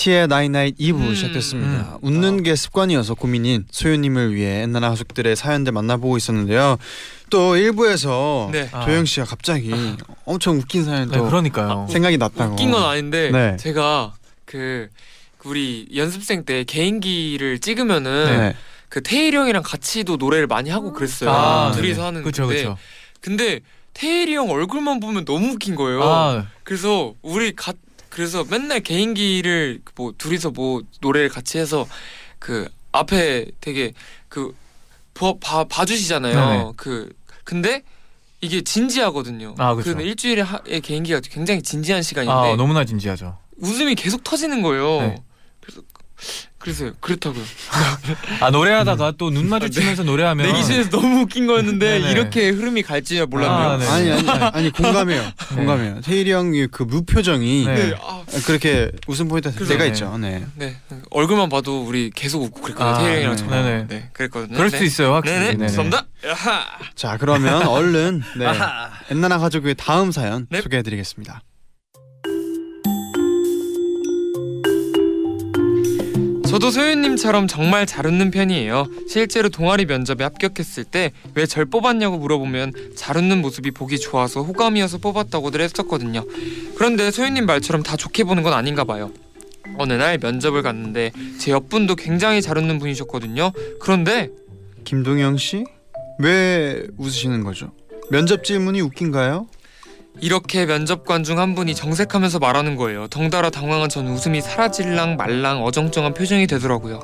[0.10, 1.16] NCT의 나인나잇 2부 음.
[1.16, 1.98] 시작됐습니다.
[2.02, 6.78] 웃는 게 습관이어서 고민인 소유님을 위해 엔나나 가족들의 사연들 만나보고 있었는데요.
[7.30, 8.68] 또 1부에서 네.
[8.72, 8.86] 아.
[8.86, 9.72] 조영 씨가 갑자기
[10.26, 11.88] 엄청 웃긴 사연 네, 또 그러니까요.
[11.90, 12.54] 생각이 났다고.
[12.54, 13.56] 웃긴 건 아닌데 네.
[13.58, 14.14] 제가
[14.46, 14.90] 그
[15.46, 18.56] 우리 연습생 때 개인기를 찍으면은 네.
[18.90, 21.30] 그 태일 형이랑 같이도 노래를 많이 하고 그랬어요.
[21.30, 22.04] 아, 둘이서.
[22.06, 22.78] 하는 그쵸 건데 그쵸.
[23.22, 23.60] 근데
[23.94, 26.04] 태일이 형 얼굴만 보면 너무 웃긴 거예요.
[26.04, 27.74] 아 그래서 우리 가
[28.10, 31.88] 그래서 맨날 개인기를 뭐 둘이서 뭐 노래를 같이 해서
[32.40, 33.94] 그 앞에 되게
[34.28, 34.56] 그
[35.14, 36.34] 봐, 봐, 봐주시잖아요.
[36.34, 36.72] 네네.
[36.76, 37.12] 그
[37.44, 37.84] 근데
[38.42, 39.56] 이게 진지하거든요.
[39.58, 39.76] 아.
[39.76, 43.38] 근데 일주일에 하의 개인기가 굉장히 진지한 시간인데 아 너무나 진지하죠.
[43.58, 45.02] 웃음이 계속 터지는 거예요.
[45.02, 45.24] 네.
[45.60, 45.82] 그래서
[46.60, 46.92] 그래서요.
[47.00, 47.42] 그렇다고요.
[48.42, 52.12] 아 노래하다가 또 눈 마주치면서 노래하면 내 기준에서 너무 웃긴 거였는데 네네.
[52.12, 53.70] 이렇게 흐름이 갈지 몰랐네요.
[53.70, 53.88] 아, 네.
[53.88, 55.24] 아니 아니 아니 공감해요.
[55.56, 56.02] 공감해요.
[56.02, 57.76] 태일이 형의 그 무표정이 네.
[57.90, 59.90] 네, 아, 그렇게 웃음 포인트 될 그래서 때가 네.
[59.92, 60.18] 있죠.
[60.18, 60.46] 네.
[60.56, 60.76] 네.
[61.12, 62.96] 얼굴만 봐도 우리 계속 웃고 그랬거든요.
[62.96, 63.44] 아, 태일 형이랑 네.
[63.44, 63.64] 저랑.
[63.64, 63.88] 네네.
[63.88, 64.10] 네.
[64.14, 64.56] 그랬거든요.
[64.58, 64.78] 그럴 네.
[64.78, 65.40] 수 있어요 확실히.
[65.40, 65.58] 네네.
[65.74, 66.06] 감사합니다.
[66.96, 68.46] 자 그러면 얼른 네.
[69.12, 70.62] 엔나나 가족의 다음 사연 네.
[70.62, 71.42] 소개해드리겠습니다.
[76.50, 78.88] 저도 소윤님처럼 정말 잘 웃는 편이에요.
[79.08, 84.98] 실제로 동아리 면접에 합격했을 때 왜 절 뽑았냐고 물어보면 잘 웃는 모습이 보기 좋아서 호감이어서
[85.00, 86.26] 뽑았다고들 했었거든요.
[86.76, 89.12] 그런데 소윤님 말처럼 다 좋게 보는 건 아닌가 봐요.
[89.78, 93.52] 어느 날 면접을 갔는데 제 옆분도 굉장히 잘 웃는 분이셨거든요.
[93.80, 94.30] 그런데
[94.86, 95.64] 김동영 씨?
[96.20, 97.72] 왜 웃으시는 거죠?
[98.12, 99.48] 면접 질문이 웃긴가요?
[100.20, 103.08] 이렇게 면접관 중 한 분이 정색하면서 말하는 거예요.
[103.08, 107.00] 덩달아 당황한 전 웃음이 사라질랑 말랑 어정쩡한 표정이 되더라고요.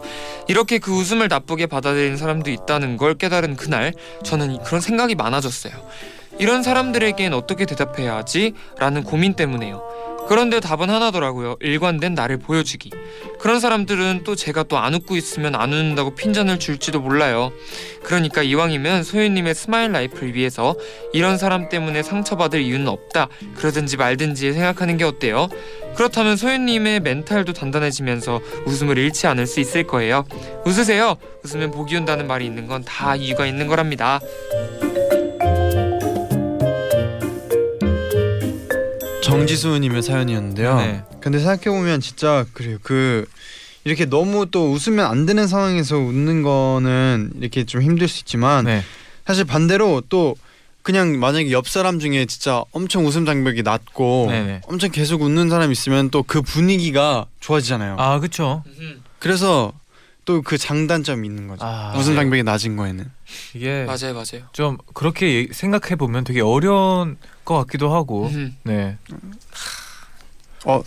[0.49, 5.73] 이렇게 그 웃음을 나쁘게 받아들이는 사람도 있다는 걸 깨달은 그날 저는 그런 생각이 많아졌어요.
[6.39, 8.53] 이런 사람들에겐 어떻게 대답해야 하지?
[8.77, 9.83] 라는 고민 때문에요.
[10.27, 11.57] 그런데 답은 하나더라고요.
[11.59, 12.89] 일관된 나를 보여주기.
[13.39, 17.51] 그런 사람들은 또 제가 또 안 웃고 있으면 안 웃는다고 핀잔을 줄지도 몰라요.
[18.03, 20.75] 그러니까 이왕이면 소윤님의 smile life를 위해서
[21.13, 23.27] 이런 사람 때문에 상처받을 이유는 없다.
[23.55, 25.47] 그러든지 말든지 생각하는 게 어때요?
[25.95, 30.25] 그렇다면 소윤님의 멘탈도 단단해지면서 웃음을 잃지 않을 수 있을 거예요.
[30.65, 31.17] 웃으세요.
[31.43, 34.19] 웃으면 복이 온다는 말이 있는 건 다 이유가 있는 거랍니다.
[39.39, 40.77] 정지수님의 사연이었는데요.
[40.77, 41.03] 네.
[41.21, 42.77] 근데 생각해 보면 진짜 그래요.
[42.83, 43.25] 그
[43.83, 48.81] 이렇게 너무 또 웃으면 안 되는 상황에서 웃는 거는 이렇게 좀 힘들 수 있지만 네.
[49.25, 50.35] 사실 반대로 또
[50.81, 54.61] 그냥 만약에 옆 사람 중에 진짜 엄청 웃음 장벽이 낮고 네네.
[54.67, 57.95] 엄청 계속 웃는 사람 있으면 또 그 분위기가 좋아지잖아요.
[57.99, 58.63] 아 그렇죠.
[59.19, 59.73] 그래서
[60.25, 61.63] 또 그 장단점이 있는 거죠.
[61.65, 62.23] 아, 웃음 맞아요.
[62.25, 63.11] 장벽이 낮은 거에는.
[63.53, 64.47] 이게 맞아요, 맞아요.
[64.53, 68.27] 좀 그렇게 생각해 보면 되게 어려운 것 같기도 하고.
[68.27, 68.97] 음, 네.
[70.65, 70.81] 어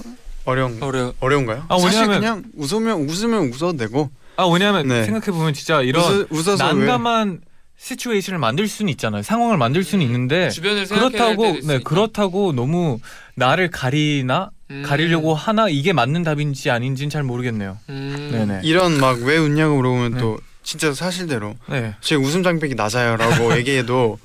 [0.45, 1.13] 어려운 어려.
[1.21, 1.65] 어려운가요?
[1.69, 5.05] 아, 사실 왜냐하면- 그냥 웃으면 웃으면 웃어도 되고 아 왜냐하면 네.
[5.05, 7.41] 생각해 보면 진짜 이런 웃어, 난감한
[7.77, 9.23] 시츄에이션을 만들 수는 있잖아요.
[9.23, 11.89] 상황을 만들 수는 있는데 주변을 생각해야 그렇다고 때도 네 있으니까.
[11.89, 12.99] 그렇다고 너무
[13.37, 17.79] 나를 가리나 음, 가리려고 하나 이게 맞는 답인지 아닌지는 잘 모르겠네요.
[17.89, 18.61] 음, 네네.
[18.65, 20.19] 이런 막 왜 웃냐고 물어보면 네.
[20.21, 21.95] 또 진짜 사실대로 네.
[22.01, 24.19] 제 웃음 장벽이 낮아요라고 얘기해도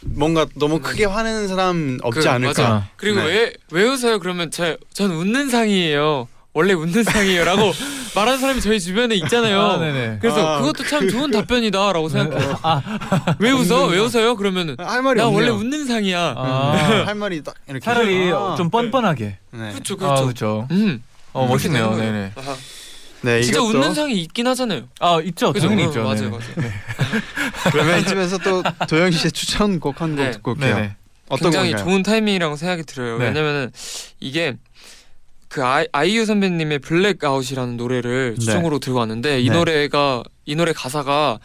[0.00, 2.62] 뭔가 너무 크게 화내는 사람 없지 그, 않을까.
[2.62, 2.88] 맞아.
[2.96, 3.26] 그리고 네.
[3.26, 4.18] 왜 왜 웃어요?
[4.18, 6.28] 그러면 저, 전 웃는 상이에요.
[6.54, 7.72] 원래 웃는 상이에요라고
[8.14, 9.60] 말하는 사람이 저희 주변에 있잖아요.
[9.60, 10.18] 아, 네네.
[10.20, 12.58] 그래서 아, 그것도 참 좋은 답변이다라고 생각해요.
[12.62, 12.80] 아,
[13.40, 13.86] 왜 웃어?
[13.88, 14.36] 왜 웃어요?
[14.36, 15.40] 그러면은 할 말이 나 없네요.
[15.40, 16.34] 원래 웃는 상이야.
[16.36, 17.02] 아.
[17.06, 17.84] 할 말이 딱 이렇게.
[17.84, 18.54] 차라리 아.
[18.56, 19.38] 좀 뻔뻔하게.
[19.50, 19.72] 네.
[19.72, 20.24] 그렇죠, 아, 그렇죠.
[20.24, 20.68] 그렇죠.
[20.70, 21.96] 음, 어, 멋있네요.
[21.96, 22.32] 네네.
[23.22, 24.82] 네, 진짜 이것도 웃는 상이 있긴 하잖아요.
[25.00, 25.52] 아, 있죠.
[25.52, 25.66] 그죠?
[25.66, 26.04] 당연히 어, 있죠.
[26.04, 26.30] 맞아요.
[26.30, 26.72] 맞아요.
[27.72, 30.30] 그러면 이쯤에서 또 도영 씨의 추천곡 한곡 네.
[30.30, 30.76] 듣고 올게요.
[30.76, 30.96] 네네.
[31.28, 31.84] 어떤 굉장히 건가요?
[31.90, 33.18] 좋은 타이밍이라고 생각이 들어요.
[33.18, 33.24] 네.
[33.24, 33.72] 왜냐면은
[34.20, 34.56] 이게
[35.54, 38.40] 그 아이, 아이유 선배님의 Black Out이라는 노래를 네.
[38.44, 39.56] 추천으로 들고 왔는데 이 네.
[39.56, 41.38] 노래가 이 노래 가사가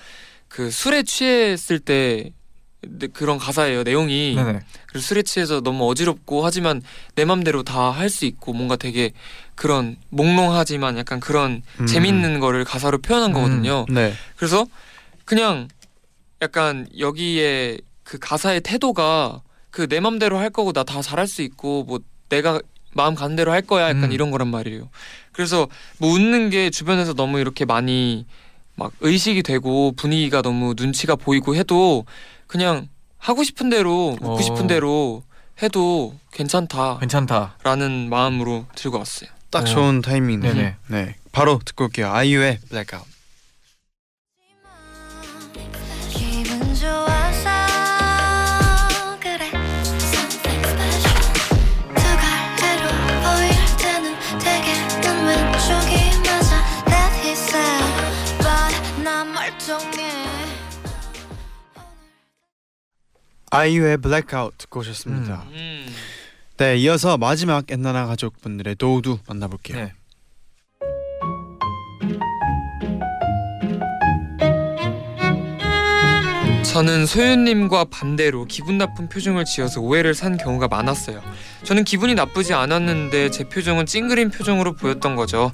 [0.48, 2.32] 그 술에 취했을 때
[2.82, 4.62] 네, 그런 가사예요 내용이 네네.
[4.88, 6.82] 그리고 술에 취해서 너무 어지럽고 하지만
[7.14, 9.12] 내 맘대로 다 할 수 있고 뭔가 되게
[9.54, 11.86] 그런 몽롱하지만 약간 그런 음.
[11.86, 13.34] 재밌는 거를 가사로 표현한 음.
[13.36, 13.86] 거거든요.
[13.90, 14.12] 네.
[14.38, 14.66] 그래서
[15.24, 15.68] 그냥
[16.42, 21.84] 약간 여기에 그 가사의 태도가 그 내 맘대로 할 거고 나 다 잘할 수 있고
[21.84, 22.60] 뭐 내가
[22.94, 24.12] 마음 가는 대로 할 거야 약간 음.
[24.12, 24.90] 이런 거란 말이에요.
[25.32, 28.26] 그래서 뭐 웃는 게 주변에서 너무 이렇게 많이
[28.76, 32.06] 막 의식이 되고 분위기가 너무 눈치가 보이고 해도
[32.48, 34.42] 그냥 하고 싶은 대로 웃고 어.
[34.42, 35.24] 싶은 대로
[35.62, 37.58] 해도 괜찮다라는 괜찮다.
[38.10, 39.30] 마음으로 들고 왔어요.
[39.50, 39.66] 딱 어.
[39.66, 40.54] 좋은 타이밍이네요.
[40.54, 40.76] 네네.
[40.88, 41.16] 네.
[41.32, 42.12] 바로 듣고 올게요.
[42.12, 42.86] 아이유의 블
[63.52, 65.46] 아이유의 Black Out 듣고 오셨습니다.
[65.52, 65.96] 음.
[66.58, 69.78] 네, 이어서 마지막 엔나나 가족분들의 노하우도 만나볼게요.
[69.78, 69.94] 네.
[76.80, 81.22] 저는 소윤님과 반대로 기분 나쁜 표정을 지어서 오해를 산 경우가 많았어요.
[81.66, 85.52] 저는 기분이 나쁘지 않았는데 제 표정은 찡그린 표정으로 보였던 거죠.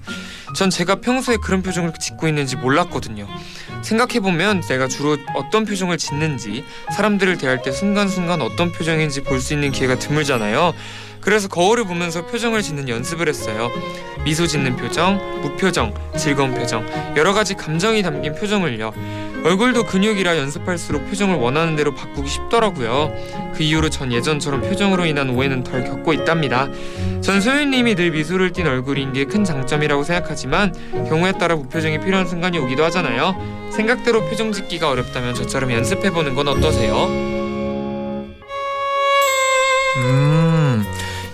[0.55, 3.27] 전 제가 평소에 그런 표정을 짓고 있는지 몰랐거든요.
[3.81, 6.63] 생각해보면 내가 주로 어떤 표정을 짓는지
[6.95, 10.75] 사람들을 대할 때 순간순간 어떤 표정인지 볼 수 있는 기회가 드물잖아요.
[11.25, 13.71] 그래서 거울을 보면서 표정을 짓는 연습을 했어요.
[14.23, 16.85] 미소 짓는 표정, 무표정, 즐거운 표정,
[17.17, 18.93] 여러 가지 감정이 담긴 표정을요.
[19.43, 23.11] 얼굴도 근육이라 연습할수록 표정을 원하는 대로 바꾸기 쉽더라고요.
[23.55, 26.67] 그 이후로 전 예전처럼 표정으로 인한 오해는 덜 겪고 있답니다.
[27.21, 30.73] 전 소윤님이 늘 미소를 띤 얼굴인 게 큰 장점이라고 생각하지만
[31.09, 33.35] 경우에 따라 무표정이 필요한 순간이 오기도 하잖아요.
[33.71, 37.34] 생각대로 표정 짓기가 어렵다면 저처럼 연습해보는 건 어떠세요?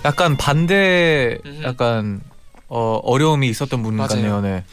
[0.04, 1.62] 약간 반대, 음흠.
[1.62, 2.20] 약간
[2.68, 3.96] 어 어려움이 있었던 분.
[3.96, 4.40] 같네요.
[4.40, 4.64] 네.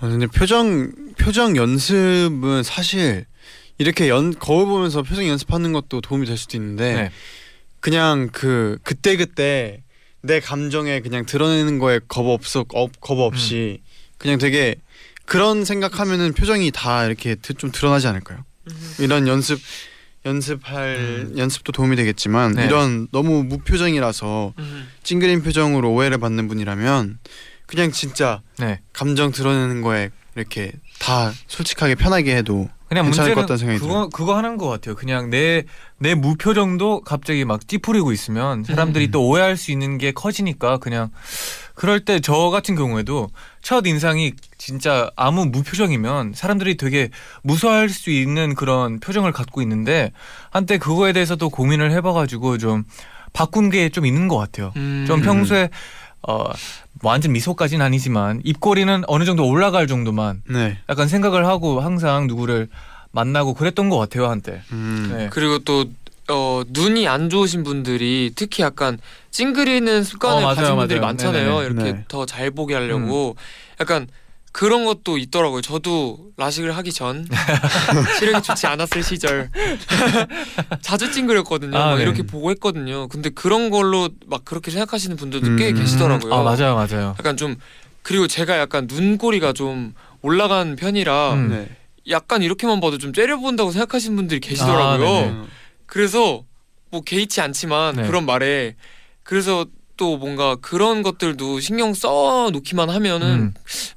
[0.00, 3.26] 어, 근데 표정 표정 연습은 사실
[3.78, 7.10] 이렇게 연 거울 보면서 표정 연습하는 것도 도움이 될 수도 있는데 네.
[7.80, 9.82] 그냥 그 그때 그때
[10.22, 13.80] 내 감정에 그냥 드러내는 거에 겁 없어 겁, 겁 없이
[14.18, 14.76] 그냥 되게
[15.24, 18.44] 그런 생각하면은 표정이 다 이렇게 드- 좀 드러나지 않을까요?
[18.98, 19.58] 이런 연습
[20.24, 22.66] 연습할 연습도 도움이 되겠지만 네.
[22.66, 24.88] 이런 너무 무표정이라서 음.
[25.02, 27.18] 찡그린 표정으로 오해를 받는 분이라면
[27.66, 28.80] 그냥 진짜 네.
[28.92, 34.08] 감정 드러내는 거에 이렇게 다 솔직하게 편하게 해도 그냥 괜찮을 것 같다는 생각이 그거 들어요.
[34.10, 34.94] 그거 하는 것 같아요.
[34.94, 35.64] 그냥 내
[36.02, 39.10] 내 무표정도 갑자기 막 찌푸리고 있으면 사람들이 음.
[39.10, 41.10] 또 오해할 수 있는 게 커지니까 그냥
[41.80, 43.30] 그럴 때 저 같은 경우에도
[43.62, 47.08] 첫 인상이 진짜 아무 무표정이면 사람들이 되게
[47.42, 50.12] 무서워할 수 있는 그런 표정을 갖고 있는데
[50.50, 52.84] 한때 그거에 대해서도 고민을 해봐가지고 좀
[53.32, 54.74] 바꾼 게 좀 있는 것 같아요.
[54.76, 55.06] 음.
[55.08, 55.70] 좀 평소에
[56.28, 56.44] 어
[57.02, 60.76] 완전 미소까지는 아니지만 입꼬리는 어느 정도 올라갈 정도만 네.
[60.90, 62.68] 약간 생각을 하고 항상 누구를
[63.12, 64.60] 만나고 그랬던 것 같아요 한때.
[64.72, 65.08] 음.
[65.16, 65.28] 네.
[65.32, 65.86] 그리고 또
[66.30, 68.98] 어, 눈이 안 좋으신 분들이 특히 약간
[69.30, 71.08] 찡그리는 습관을 어, 맞아요, 가진 분들이 맞아요.
[71.12, 71.58] 많잖아요.
[71.60, 71.66] 네네네.
[71.66, 72.04] 이렇게 네.
[72.08, 73.36] 더 잘 보게 하려고
[73.80, 74.06] 약간
[74.52, 75.60] 그런 것도 있더라고요.
[75.62, 77.26] 저도 라식을 하기 전
[78.18, 79.48] 시력이 좋지 않았을 시절
[80.82, 81.76] 자주 찡그렸거든요.
[81.76, 82.02] 아, 막 네.
[82.02, 83.08] 이렇게 보고 했거든요.
[83.08, 85.74] 근데 그런 걸로 막 그렇게 생각하시는 분들도 꽤 음.
[85.74, 86.34] 계시더라고요.
[86.34, 87.14] 아 맞아요 맞아요.
[87.18, 87.56] 약간 좀
[88.02, 91.48] 그리고 제가 약간 눈꼬리가 좀 올라간 편이라 음.
[91.50, 91.68] 네.
[92.08, 94.82] 약간 이렇게만 봐도 좀 째려본다고 생각하시는 분들이 계시더라고요.
[94.82, 95.28] 아, 네네.
[95.28, 95.46] 음.
[95.90, 96.44] 그래서
[96.90, 98.06] 뭐 개의치 않지만 네.
[98.06, 98.76] 그런 말에
[99.24, 103.52] 그래서 또 뭔가 그런 것들도 신경 써 놓기만 하면은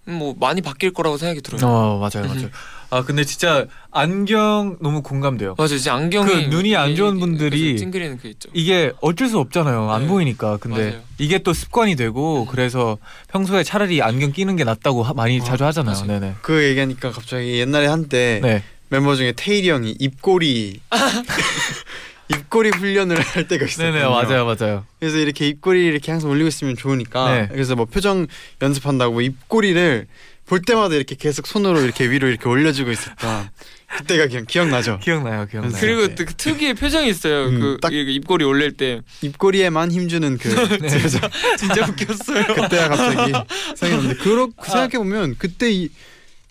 [0.07, 0.17] 음.
[0.17, 1.61] 뭐 많이 바뀔 거라고 생각이 들어요.
[1.65, 2.49] 어 맞아요 맞아요.
[2.89, 5.55] 아 근데 진짜 안경 너무 공감돼요.
[5.57, 5.75] 맞아요.
[5.75, 8.49] 이제 안경이 그 눈이 안 좋은 분들이 찡그리는 그 있죠.
[8.53, 9.89] 이게 어쩔 수 없잖아요.
[9.91, 10.07] 안 네.
[10.07, 10.57] 보이니까.
[10.57, 11.01] 근데 맞아요.
[11.19, 12.47] 이게 또 습관이 되고 음.
[12.49, 12.97] 그래서
[13.29, 15.95] 평소에 차라리 안경 끼는 게 낫다고 하- 많이 어, 자주 하잖아요.
[16.05, 16.19] 맞아요.
[16.19, 16.35] 네네.
[16.41, 18.63] 그 얘기하니까 갑자기 옛날에 한때 네.
[18.93, 20.79] 멤버 중에 테일이 형이 입꼬리
[22.29, 23.91] 입꼬리 훈련을 할 때가 있어요.
[23.91, 24.85] 네네 맞아요 맞아요.
[24.99, 27.47] 그래서 이렇게 입꼬리 이렇게 항상 올리고 있으면 좋으니까 네.
[27.51, 28.27] 그래서 뭐 표정
[28.61, 30.05] 연습한다고 입꼬리를
[30.45, 33.49] 볼 때마다 이렇게 계속 손으로 이렇게 위로 이렇게 올려주고 있었던
[33.97, 34.99] 그때가 그냥 기억나죠.
[34.99, 35.73] 기억나요 기억나요.
[35.79, 36.15] 그리고 네.
[36.15, 37.45] 또그 특유의 표정이 있어요.
[37.47, 41.21] 음, 그 딱- 이- 입꼬리 올릴 때 입꼬리에만 힘주는 그 표정.
[41.57, 42.43] 진짜 웃겼어요.
[42.45, 43.33] 그때가 갑자기
[43.75, 44.63] 생각났는데 그렇 아.
[44.63, 45.89] 생각해 보면 그때 이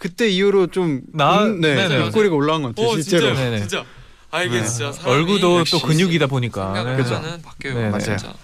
[0.02, 2.88] 그때 이후로 좀 나- 음, 네, 네네, 입꼬리가 올라온 것 같아요.
[2.90, 3.26] 오 실제로.
[3.28, 3.58] 진짜 네네.
[3.60, 3.84] 진짜.
[4.32, 4.66] 아 이게 네.
[4.66, 6.74] 진짜 사람이 얼굴도 역시 또 근육이다 보니까.
[6.74, 7.02] 생각을 네.
[7.04, 7.14] 그죠.
[7.14, 7.74] 하면은 바뀌어요.
[7.74, 7.88] 네네.
[7.90, 8.00] 맞아요.
[8.18, 8.34] 진짜.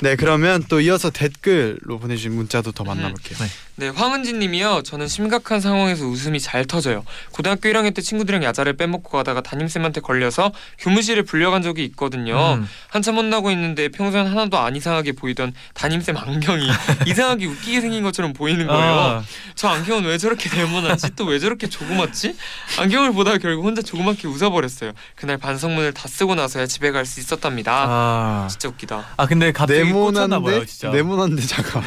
[0.00, 2.72] 네 그러면 또 이어서 댓글로 보내주신 문자도 음.
[2.72, 3.38] 더 만나볼게요.
[3.82, 3.90] 네.
[3.90, 4.82] 네, 황은진 님이요.
[4.84, 7.04] 저는 심각한 상황에서 웃음이 잘 터져요.
[7.32, 12.54] 고등학교 1학년 때 친구들이랑 야자를 빼먹고 가다가 담임쌤한테 걸려서 교무실에 불려간 적이 있거든요.
[12.60, 12.68] 음.
[12.88, 16.68] 한참 혼나고 있는데 평소엔 하나도 안 이상하게 보이던 담임쌤 안경이
[17.08, 18.92] 이상하게 웃기게 생긴 것처럼 보이는 거예요.
[18.94, 19.24] 아,
[19.56, 21.16] 저 안경은 왜 저렇게 네모나지?
[21.16, 22.36] 또 왜 저렇게 조그맣지?
[22.78, 24.92] 안경을 보다가 결국 혼자 조그맣게 웃어버렸어요.
[25.16, 27.84] 그날 반성문을 다 쓰고 나서야 집에 갈 수 있었답니다.
[27.88, 28.46] 아.
[28.48, 29.04] 진짜 웃기다.
[29.16, 30.90] 아 근데 갑자기 꽂혔나 봐요 네모난데 진짜.
[30.90, 31.82] 네모난데 작아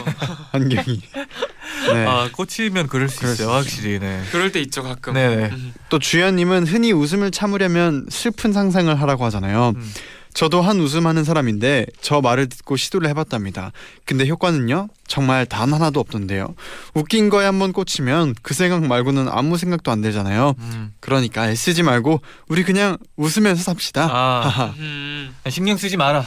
[0.51, 1.01] 안경이.
[1.93, 2.06] 네.
[2.06, 4.00] 아 꽂히면 그럴 수 그럴 수 있어요 확실히.
[4.00, 4.21] 네.
[4.32, 5.13] 그럴 때 있죠 가끔.
[5.13, 5.50] 네네.
[5.52, 5.74] 음.
[5.89, 9.74] 또 주연님은 흔히 웃음을 참으려면 슬픈 상상을 하라고 하잖아요.
[9.76, 9.93] 음.
[10.36, 13.71] 저도 한 웃음 하는 사람인데 저 말을 듣고 시도를 해봤답니다.
[14.04, 14.89] 근데 효과는요?
[15.08, 16.56] 정말 단 하나도 없던데요.
[16.93, 20.56] 웃긴 거에 한번 꽂히면 그 생각 말고는 아무 생각도 안 들잖아요.
[20.60, 20.93] 음.
[21.00, 24.10] 그러니까 애쓰지 말고 우리 그냥 웃으면서 삽시다.
[24.12, 24.74] 아.
[24.78, 25.34] 음.
[25.48, 26.26] 신경 쓰지 마라.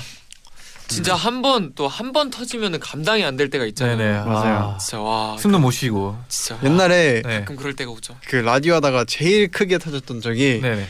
[0.88, 3.96] 진짜 한 번 또 한 번 터지면은 감당이 안 될 때가 있잖아요.
[3.96, 4.12] 네네.
[4.24, 4.74] 맞아요.
[4.74, 6.16] 아, 진짜 와 숨도 못 쉬고.
[6.28, 7.38] 진짜 와, 옛날에 네.
[7.40, 8.16] 가끔 그럴 때가 오죠.
[8.26, 10.86] 그 라디오 하다가 제일 크게 터졌던 적이 네네.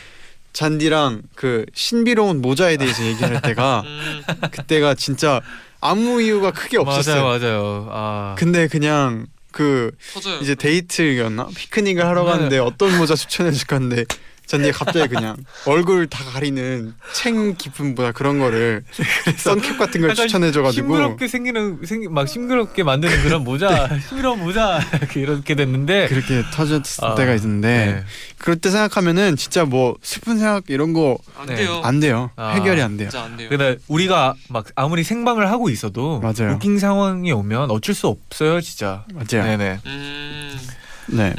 [0.53, 5.41] 잔디랑 그 신비로운 모자에 대해서 얘기할 때가 음, 그때가 진짜
[5.81, 7.23] 아무 이유가 크게 없었어요.
[7.25, 7.89] 맞아요 맞아요.
[7.91, 8.35] 아.
[8.39, 10.39] 근데 그냥 그 터져요.
[10.41, 12.31] 이제 데이트였나 피크닉을 하러 네.
[12.31, 14.05] 갔는데 어떤 모자 추천해 줄 건데
[14.49, 18.83] 잔디가 갑자기 그냥 얼굴 다 가리는 챙 깊은 뭐야 그런 거를
[19.37, 24.81] 선캡 같은 걸 추천해줘가지고 싱그럽게 생기는 생, 막 싱그럽게 만드는 그런 모자 싱그러운 모자
[25.15, 28.05] 이렇게 됐는데 그렇게 터졌을 아, 때가 있는데 네.
[28.39, 31.55] 그럴 때 생각하면은 진짜 뭐 슬픈 생각 이런 거안안 네.
[31.57, 31.83] 돼요.
[32.01, 32.51] 돼요 아.
[32.55, 33.51] 해결이 안 돼요 진짜 안 돼요.
[33.51, 36.55] 근데 우리가 막 아무리 생방을 하고 있어도 맞아요.
[36.55, 40.59] 웃긴 상황이 오면 어쩔 수 없어요 진짜 맞아요 네네 음.
[41.09, 41.35] 네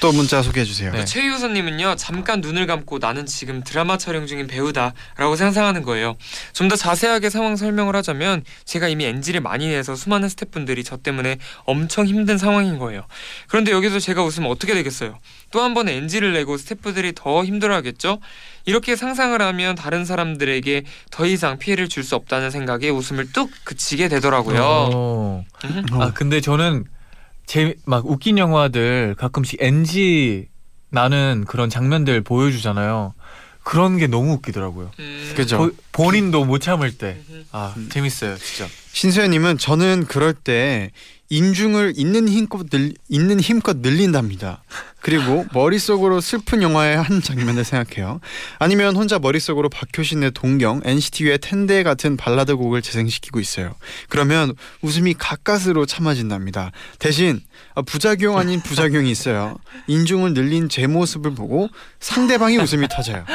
[0.00, 1.04] 또 문자 소개해 주세요 네.
[1.06, 6.16] 최유선님은요 잠깐 눈을 감고 나는 지금 드라마 촬영 중인 배우다라고 상상하는 거예요.
[6.52, 11.38] 좀 더 자세하게 상황 설명을 하자면 제가 이미 NG를 많이 내서 수많은 스태프분들이 저 때문에
[11.64, 13.06] 엄청 힘든 상황인 거예요.
[13.48, 15.18] 그런데 여기서 제가 웃으면 어떻게 되겠어요?
[15.50, 18.18] 또 한 번에 NG를 내고 스태프들이 더 힘들어하겠죠?
[18.66, 24.08] 이렇게 상상을 하면 다른 사람들에게 더 이상 피해를 줄 수 없다는 생각에 웃음을 뚝 그치게
[24.08, 24.60] 되더라고요.
[24.62, 25.44] 어.
[25.92, 26.84] 아 근데 저는
[27.46, 30.46] 제 막 웃긴 영화들 가끔씩 NG
[30.90, 33.14] 나는 그런 장면들 보여주잖아요.
[33.62, 34.90] 그런 게 너무 웃기더라고요.
[34.98, 35.32] 음.
[35.34, 37.18] 그죠 보- 본인도 못 참을 때.
[37.30, 37.44] 음.
[37.50, 37.88] 아 음.
[37.90, 38.70] 재밌어요 진짜.
[38.92, 40.90] 신수연님은 저는 그럴 때
[41.30, 44.62] 인중을 있는 힘껏 늘 있는 힘껏 늘린답니다.
[45.04, 48.20] 그리고 머릿속으로 슬픈 영화의 한 장면을 생각해요.
[48.58, 53.74] 아니면 혼자 머릿속으로 박효신의 동경, NCT U의 텐데 같은 발라드 곡을 재생시키고 있어요.
[54.08, 56.72] 그러면 웃음이 가까스로 참아진답니다.
[56.98, 57.42] 대신
[57.74, 59.58] 아, 부작용 아닌 부작용이 있어요.
[59.88, 61.68] 인중을 늘린 제 모습을 보고
[62.00, 63.26] 상대방이 웃음이 터져요.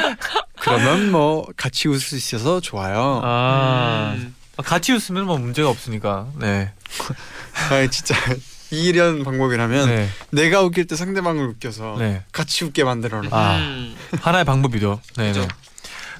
[0.58, 3.20] 그러면 뭐 같이 웃을 수 있어서 좋아요.
[3.22, 4.34] 아 음.
[4.56, 6.26] 같이 웃으면 뭐 문제가 없으니까.
[6.34, 6.72] 네.
[7.70, 8.16] 아 진짜
[8.70, 10.08] 이런 방법이라면 네.
[10.30, 12.22] 내가 웃길 때 상대방을 웃겨서 네.
[12.32, 13.28] 같이 웃게 만들어라.
[13.30, 13.56] 아.
[13.58, 13.96] 음.
[14.20, 15.00] 하나의 방법이죠.
[15.16, 15.28] 네.
[15.28, 15.40] 그죠.
[15.42, 15.48] 네.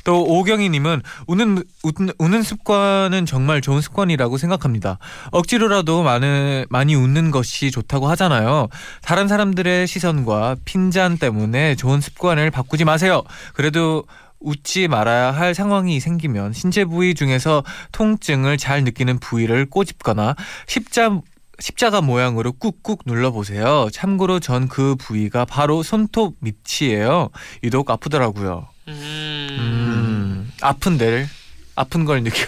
[0.05, 4.99] 또 오경희님은 우는, 웃는 우는 습관은 정말 좋은 습관이라고 생각합니다.
[5.31, 8.69] 억지로라도 많은 많이 웃는 것이 좋다고 하잖아요.
[9.03, 13.23] 다른 사람들의 시선과 핀잔 때문에 좋은 습관을 바꾸지 마세요.
[13.53, 14.05] 그래도
[14.41, 20.35] 웃지 말아야 할 상황이 생기면 신체 부위 중에서 통증을 잘 느끼는 부위를 꼬집거나
[20.67, 21.21] 십자
[21.61, 23.88] 십자가 모양으로 꾹꾹 눌러보세요.
[23.92, 27.29] 참고로 전 그 부위가 바로 손톱 밑이에요.
[27.62, 28.66] 유독 아프더라고요.
[28.88, 29.49] 음.
[29.51, 31.29] 음, 아픈 데를
[31.77, 32.44] 아픈 걸 느껴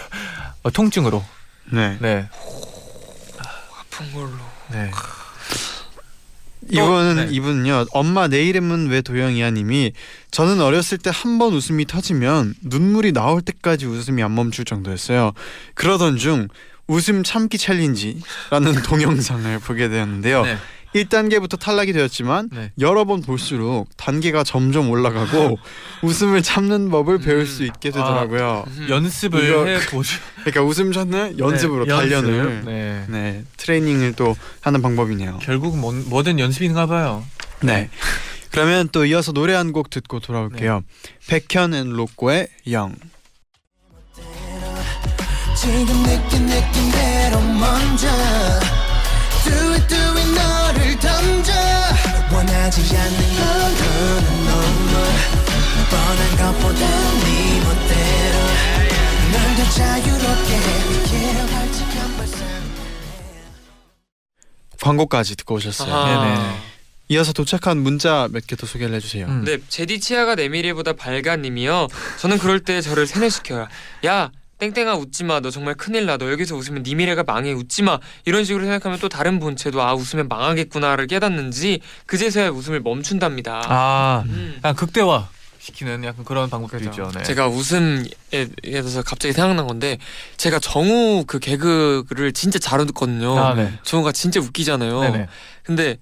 [0.63, 1.23] 어, 통증으로.
[1.71, 1.97] 네.
[2.01, 2.27] 네,
[3.79, 4.31] 아픈 걸로.
[4.71, 4.91] 네.
[6.69, 7.33] 이분은 네.
[7.33, 7.85] 이분은요.
[7.91, 9.91] 엄마 내 이름은 왜 도영이야님이
[10.31, 15.33] 저는 어렸을 때 한 번 웃음이 터지면 눈물이 나올 때까지 웃음이 안 멈출 정도였어요.
[15.75, 16.47] 그러던 중
[16.93, 20.43] 웃음 참기 챌린지라는 동영상을 보게 되었는데요.
[20.43, 20.57] 네.
[20.93, 22.71] 1단계부터 탈락이 되었지만 네.
[22.79, 25.57] 여러 번 볼수록 단계가 점점 올라가고
[26.03, 27.45] 웃음을 참는 법을 배울 음.
[27.47, 28.63] 수 있게 되더라고요.
[28.67, 28.87] 음.
[28.89, 30.19] 연습을 이거- 해 보죠.
[30.45, 32.69] 그러니까 웃음 찾는 연습으로 네, 단련을 연습.
[32.69, 33.05] 네.
[33.07, 35.39] 네 트레이닝을 또 하는 방법이네요.
[35.41, 37.23] 결국 뭐, 뭐든 연습인가 봐요.
[37.63, 37.89] 네.
[38.51, 40.83] 그러면 또 이어서 노래 한 곡 듣고 돌아올게요.
[41.27, 42.93] 백현 and 로꼬의 Young.
[45.63, 48.07] 지금 느낀 느낌대로 먼저
[49.45, 51.53] Do it do it 너를 던져
[52.33, 55.03] 원하지 않는 건 눈물
[55.89, 58.37] 뻔한 것보다 네 멋대로
[59.31, 60.51] 널 더 자유롭게
[60.91, 62.39] 이기려 발칙한 발상
[64.81, 65.93] 광고까지 듣고 오셨어요.
[65.93, 66.25] 아하.
[66.25, 66.57] 네네.
[67.09, 69.27] 이어서 도착한 문자 몇 개 더 소개를 해주세요.
[69.27, 69.43] 음.
[69.45, 71.87] 네, 제디 치아가 내 미래보다 밝아 님이요.
[72.19, 73.67] 저는 그럴 때 저를 세뇌시켜요.
[74.05, 74.31] 야,
[74.71, 75.39] 땡땡아 웃지 마.
[75.41, 76.17] 너 정말 큰일 나.
[76.17, 77.51] 너 여기서 웃으면 네 미래가 망해.
[77.51, 77.99] 웃지 마.
[78.25, 83.63] 이런 식으로 생각하면 또 다른 본체도 아 웃으면 망하겠구나를 깨닫는지 그제서야 웃음을 멈춘답니다.
[83.65, 84.55] 아, 음.
[84.57, 85.27] 약간 극대화
[85.59, 86.89] 시키는 약간 그런 방법도 그죠.
[86.89, 87.11] 있죠.
[87.17, 87.23] 네.
[87.23, 88.03] 제가 웃음에
[88.61, 89.97] 대해서 갑자기 생각난 건데
[90.37, 93.37] 제가 정우 그 개그를 진짜 잘 웃거든요.
[93.37, 93.73] 아, 네.
[93.83, 94.99] 정우가 진짜 웃기잖아요.
[95.01, 95.27] 네네.
[95.63, 95.97] 근데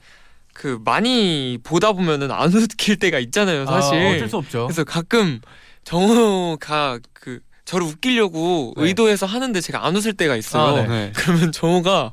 [0.54, 4.00] 그 많이 보다 보면은 안 웃길 때가 있잖아요, 사실.
[4.00, 4.68] 아, 어쩔 수 없죠.
[4.68, 5.42] 그래서 가끔
[5.84, 7.40] 정우가 그
[7.72, 8.84] 저를 웃기려고 네.
[8.84, 10.76] 의도해서 하는데 제가 안 웃을 때가 있어요.
[10.76, 10.88] 아, 네.
[10.88, 11.12] 네.
[11.16, 12.12] 그러면 정우가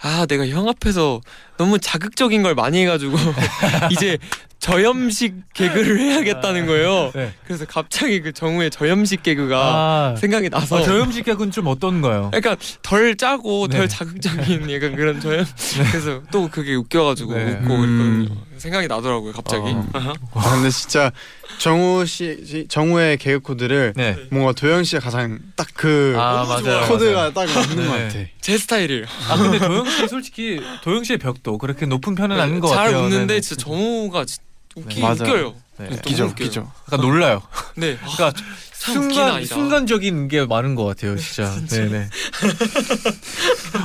[0.00, 1.20] 아 내가 형 앞에서
[1.58, 3.14] 너무 자극적인 걸 많이 해가지고
[3.92, 4.16] 이제
[4.58, 7.12] 저염식 개그를 해야겠다는 거예요.
[7.14, 7.34] 네.
[7.44, 12.30] 그래서 갑자기 그 정우의 저염식 개그가 아, 생각이 나서 아, 저염식 객은 좀 어떤가요?
[12.32, 13.88] 약간 덜 짜고 덜 네.
[13.88, 15.44] 자극적인 약간 그런 저염
[15.90, 17.44] 그래서 또 그게 웃겨가지고 네.
[17.60, 18.24] 웃고 음.
[18.24, 18.46] 그랬거든요.
[18.58, 19.62] 생각이 나더라고요 갑자기.
[19.70, 19.86] 어.
[20.34, 21.10] 아, 근데 진짜
[21.58, 24.16] 정우 씨, 씨- 정우의 개그 코드를 네.
[24.30, 26.86] 뭔가 도영 씨가 가장 딱그 아, 맞아요.
[26.88, 27.32] 코드가 맞아요.
[27.32, 28.02] 딱 맞는 것 네.
[28.08, 28.18] 같아.
[28.40, 29.04] 제 스타일이에요.
[29.28, 33.04] 아 근데 도영 씨 솔직히 도영 씨의 벽도 그렇게 높은 편은 아닌 것 잘 같아요.
[33.04, 33.40] 웃는데 네, 네.
[33.40, 34.42] 진짜 정우가 진-
[34.76, 35.14] 웃기 맞아요.
[35.20, 35.54] 웃겨요.
[35.78, 35.88] 네.
[35.92, 36.30] 웃기죠, 웃겨요.
[36.46, 36.72] 웃기죠.
[36.88, 37.42] 약간 놀라요.
[37.76, 37.96] 네.
[38.16, 38.32] 그러니까
[38.78, 39.44] 참 웃긴 순간.
[39.44, 41.50] 순간적인 게 많은 것 같아요, 진짜.
[41.68, 42.08] 네네.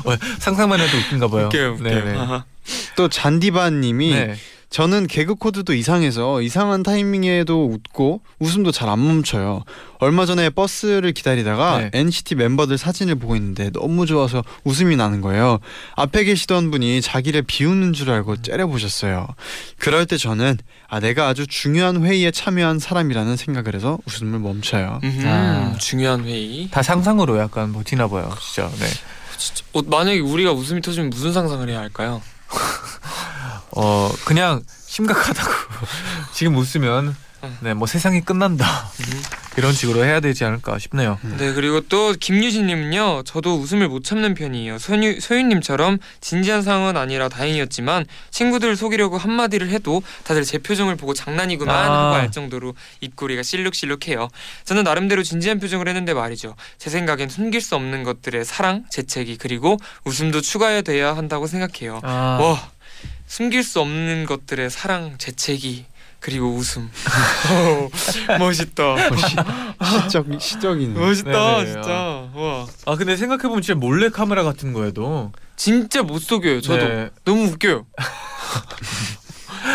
[0.05, 1.45] 어, 상상만 해도 웃긴가 봐요.
[1.47, 2.03] 웃겨요, 웃겨요.
[2.05, 2.17] 네네.
[2.17, 2.45] 아하.
[2.95, 4.35] 또 잔디바님이 네.
[4.71, 9.63] 저는 개그 코드도 이상해서 이상한 타이밍에도 웃고 웃음도 잘 안 멈춰요.
[9.99, 11.89] 얼마 전에 버스를 기다리다가 네.
[11.93, 15.59] NCT 멤버들 사진을 보고 있는데 너무 좋아서 웃음이 나는 거예요.
[15.95, 19.27] 앞에 계시던 분이 자기를 비웃는 줄 알고 째려보셨어요.
[19.77, 20.57] 그럴 때 저는
[20.87, 24.99] 아 내가 아주 중요한 회의에 참여한 사람이라는 생각을 해서 웃음을 멈춰요.
[25.03, 25.77] 음, 아.
[25.79, 26.69] 중요한 회의.
[26.71, 28.33] 다 상상으로 약간 버티나 봐요.
[28.41, 28.69] 진짜.
[28.79, 28.85] 네.
[29.37, 29.63] 진짜.
[29.73, 32.21] 어, 만약에 우리가 웃음이 터지면 무슨 상상을 해야 할까요?
[33.75, 35.51] 어 그냥 심각하다고.
[36.33, 37.57] 지금 웃으면 음.
[37.61, 38.89] 네뭐 세상이 끝난다.
[39.57, 41.19] 이런 식으로 해야 되지 않을까 싶네요.
[41.37, 44.77] 네 그리고 또 김유진님은요 저도 웃음을 못 참는 편이에요.
[44.77, 51.75] 소유, 소유님처럼 진지한 상황은 아니라 다행이었지만 친구들 속이려고 한마디를 해도 다들 제 표정을 보고 장난이구만
[51.75, 52.05] 아.
[52.07, 54.29] 하고 알 정도로 입꼬리가 실룩실룩해요.
[54.63, 56.55] 저는 나름대로 진지한 표정을 했는데 말이죠.
[56.77, 61.99] 제 생각엔 숨길 수 없는 것들의 사랑, 재채기 그리고 웃음도 추가해야 한다고 생각해요.
[62.03, 62.70] 아, 와
[63.31, 65.85] 숨길 수 없는 것들의 사랑, 재채기
[66.19, 66.91] 그리고 웃음
[68.37, 68.95] 멋있다
[70.03, 70.99] 시적 시적이네.
[70.99, 71.71] 멋있다 네네.
[71.71, 71.89] 진짜
[72.35, 77.09] 와 아 근데 생각해 보면 진짜 몰래 카메라 같은 거에도 진짜 못 속여요 저도 네.
[77.23, 77.85] 너무 웃겨요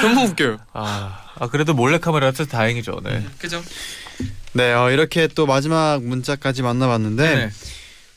[0.03, 3.01] 너무 웃겨요 아, 아 그래도 몰래 카메라라서 다행이죠.
[3.05, 3.25] 네.
[3.39, 3.63] 그죠
[4.53, 7.51] 네, 어, 이렇게 또 마지막 문자까지 만나봤는데 네.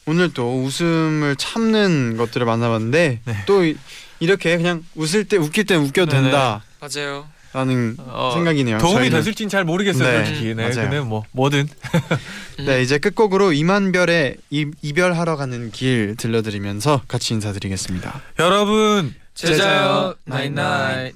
[0.05, 3.43] 오늘 또 웃음을 참는 것들을 만나봤는데 네.
[3.45, 3.77] 또 이,
[4.19, 6.31] 이렇게 그냥 웃을 때 웃길 때 웃겨도 네네.
[6.31, 8.77] 맞아요 된다라는 어, 생각이네요.
[8.77, 9.17] 도움이 저희는.
[9.17, 10.19] 됐을진 잘 모르겠어요.
[10.19, 10.47] 네, 솔직히.
[10.53, 10.63] 네.
[10.63, 10.89] 맞아요.
[10.89, 11.67] 근데 뭐 뭐든
[12.65, 18.21] 네, 이제 끝곡으로 이만별의 이, 이별하러 가는 길 들려드리면서 같이 인사드리겠습니다.
[18.39, 21.15] 여러분 제자요 나잇나잇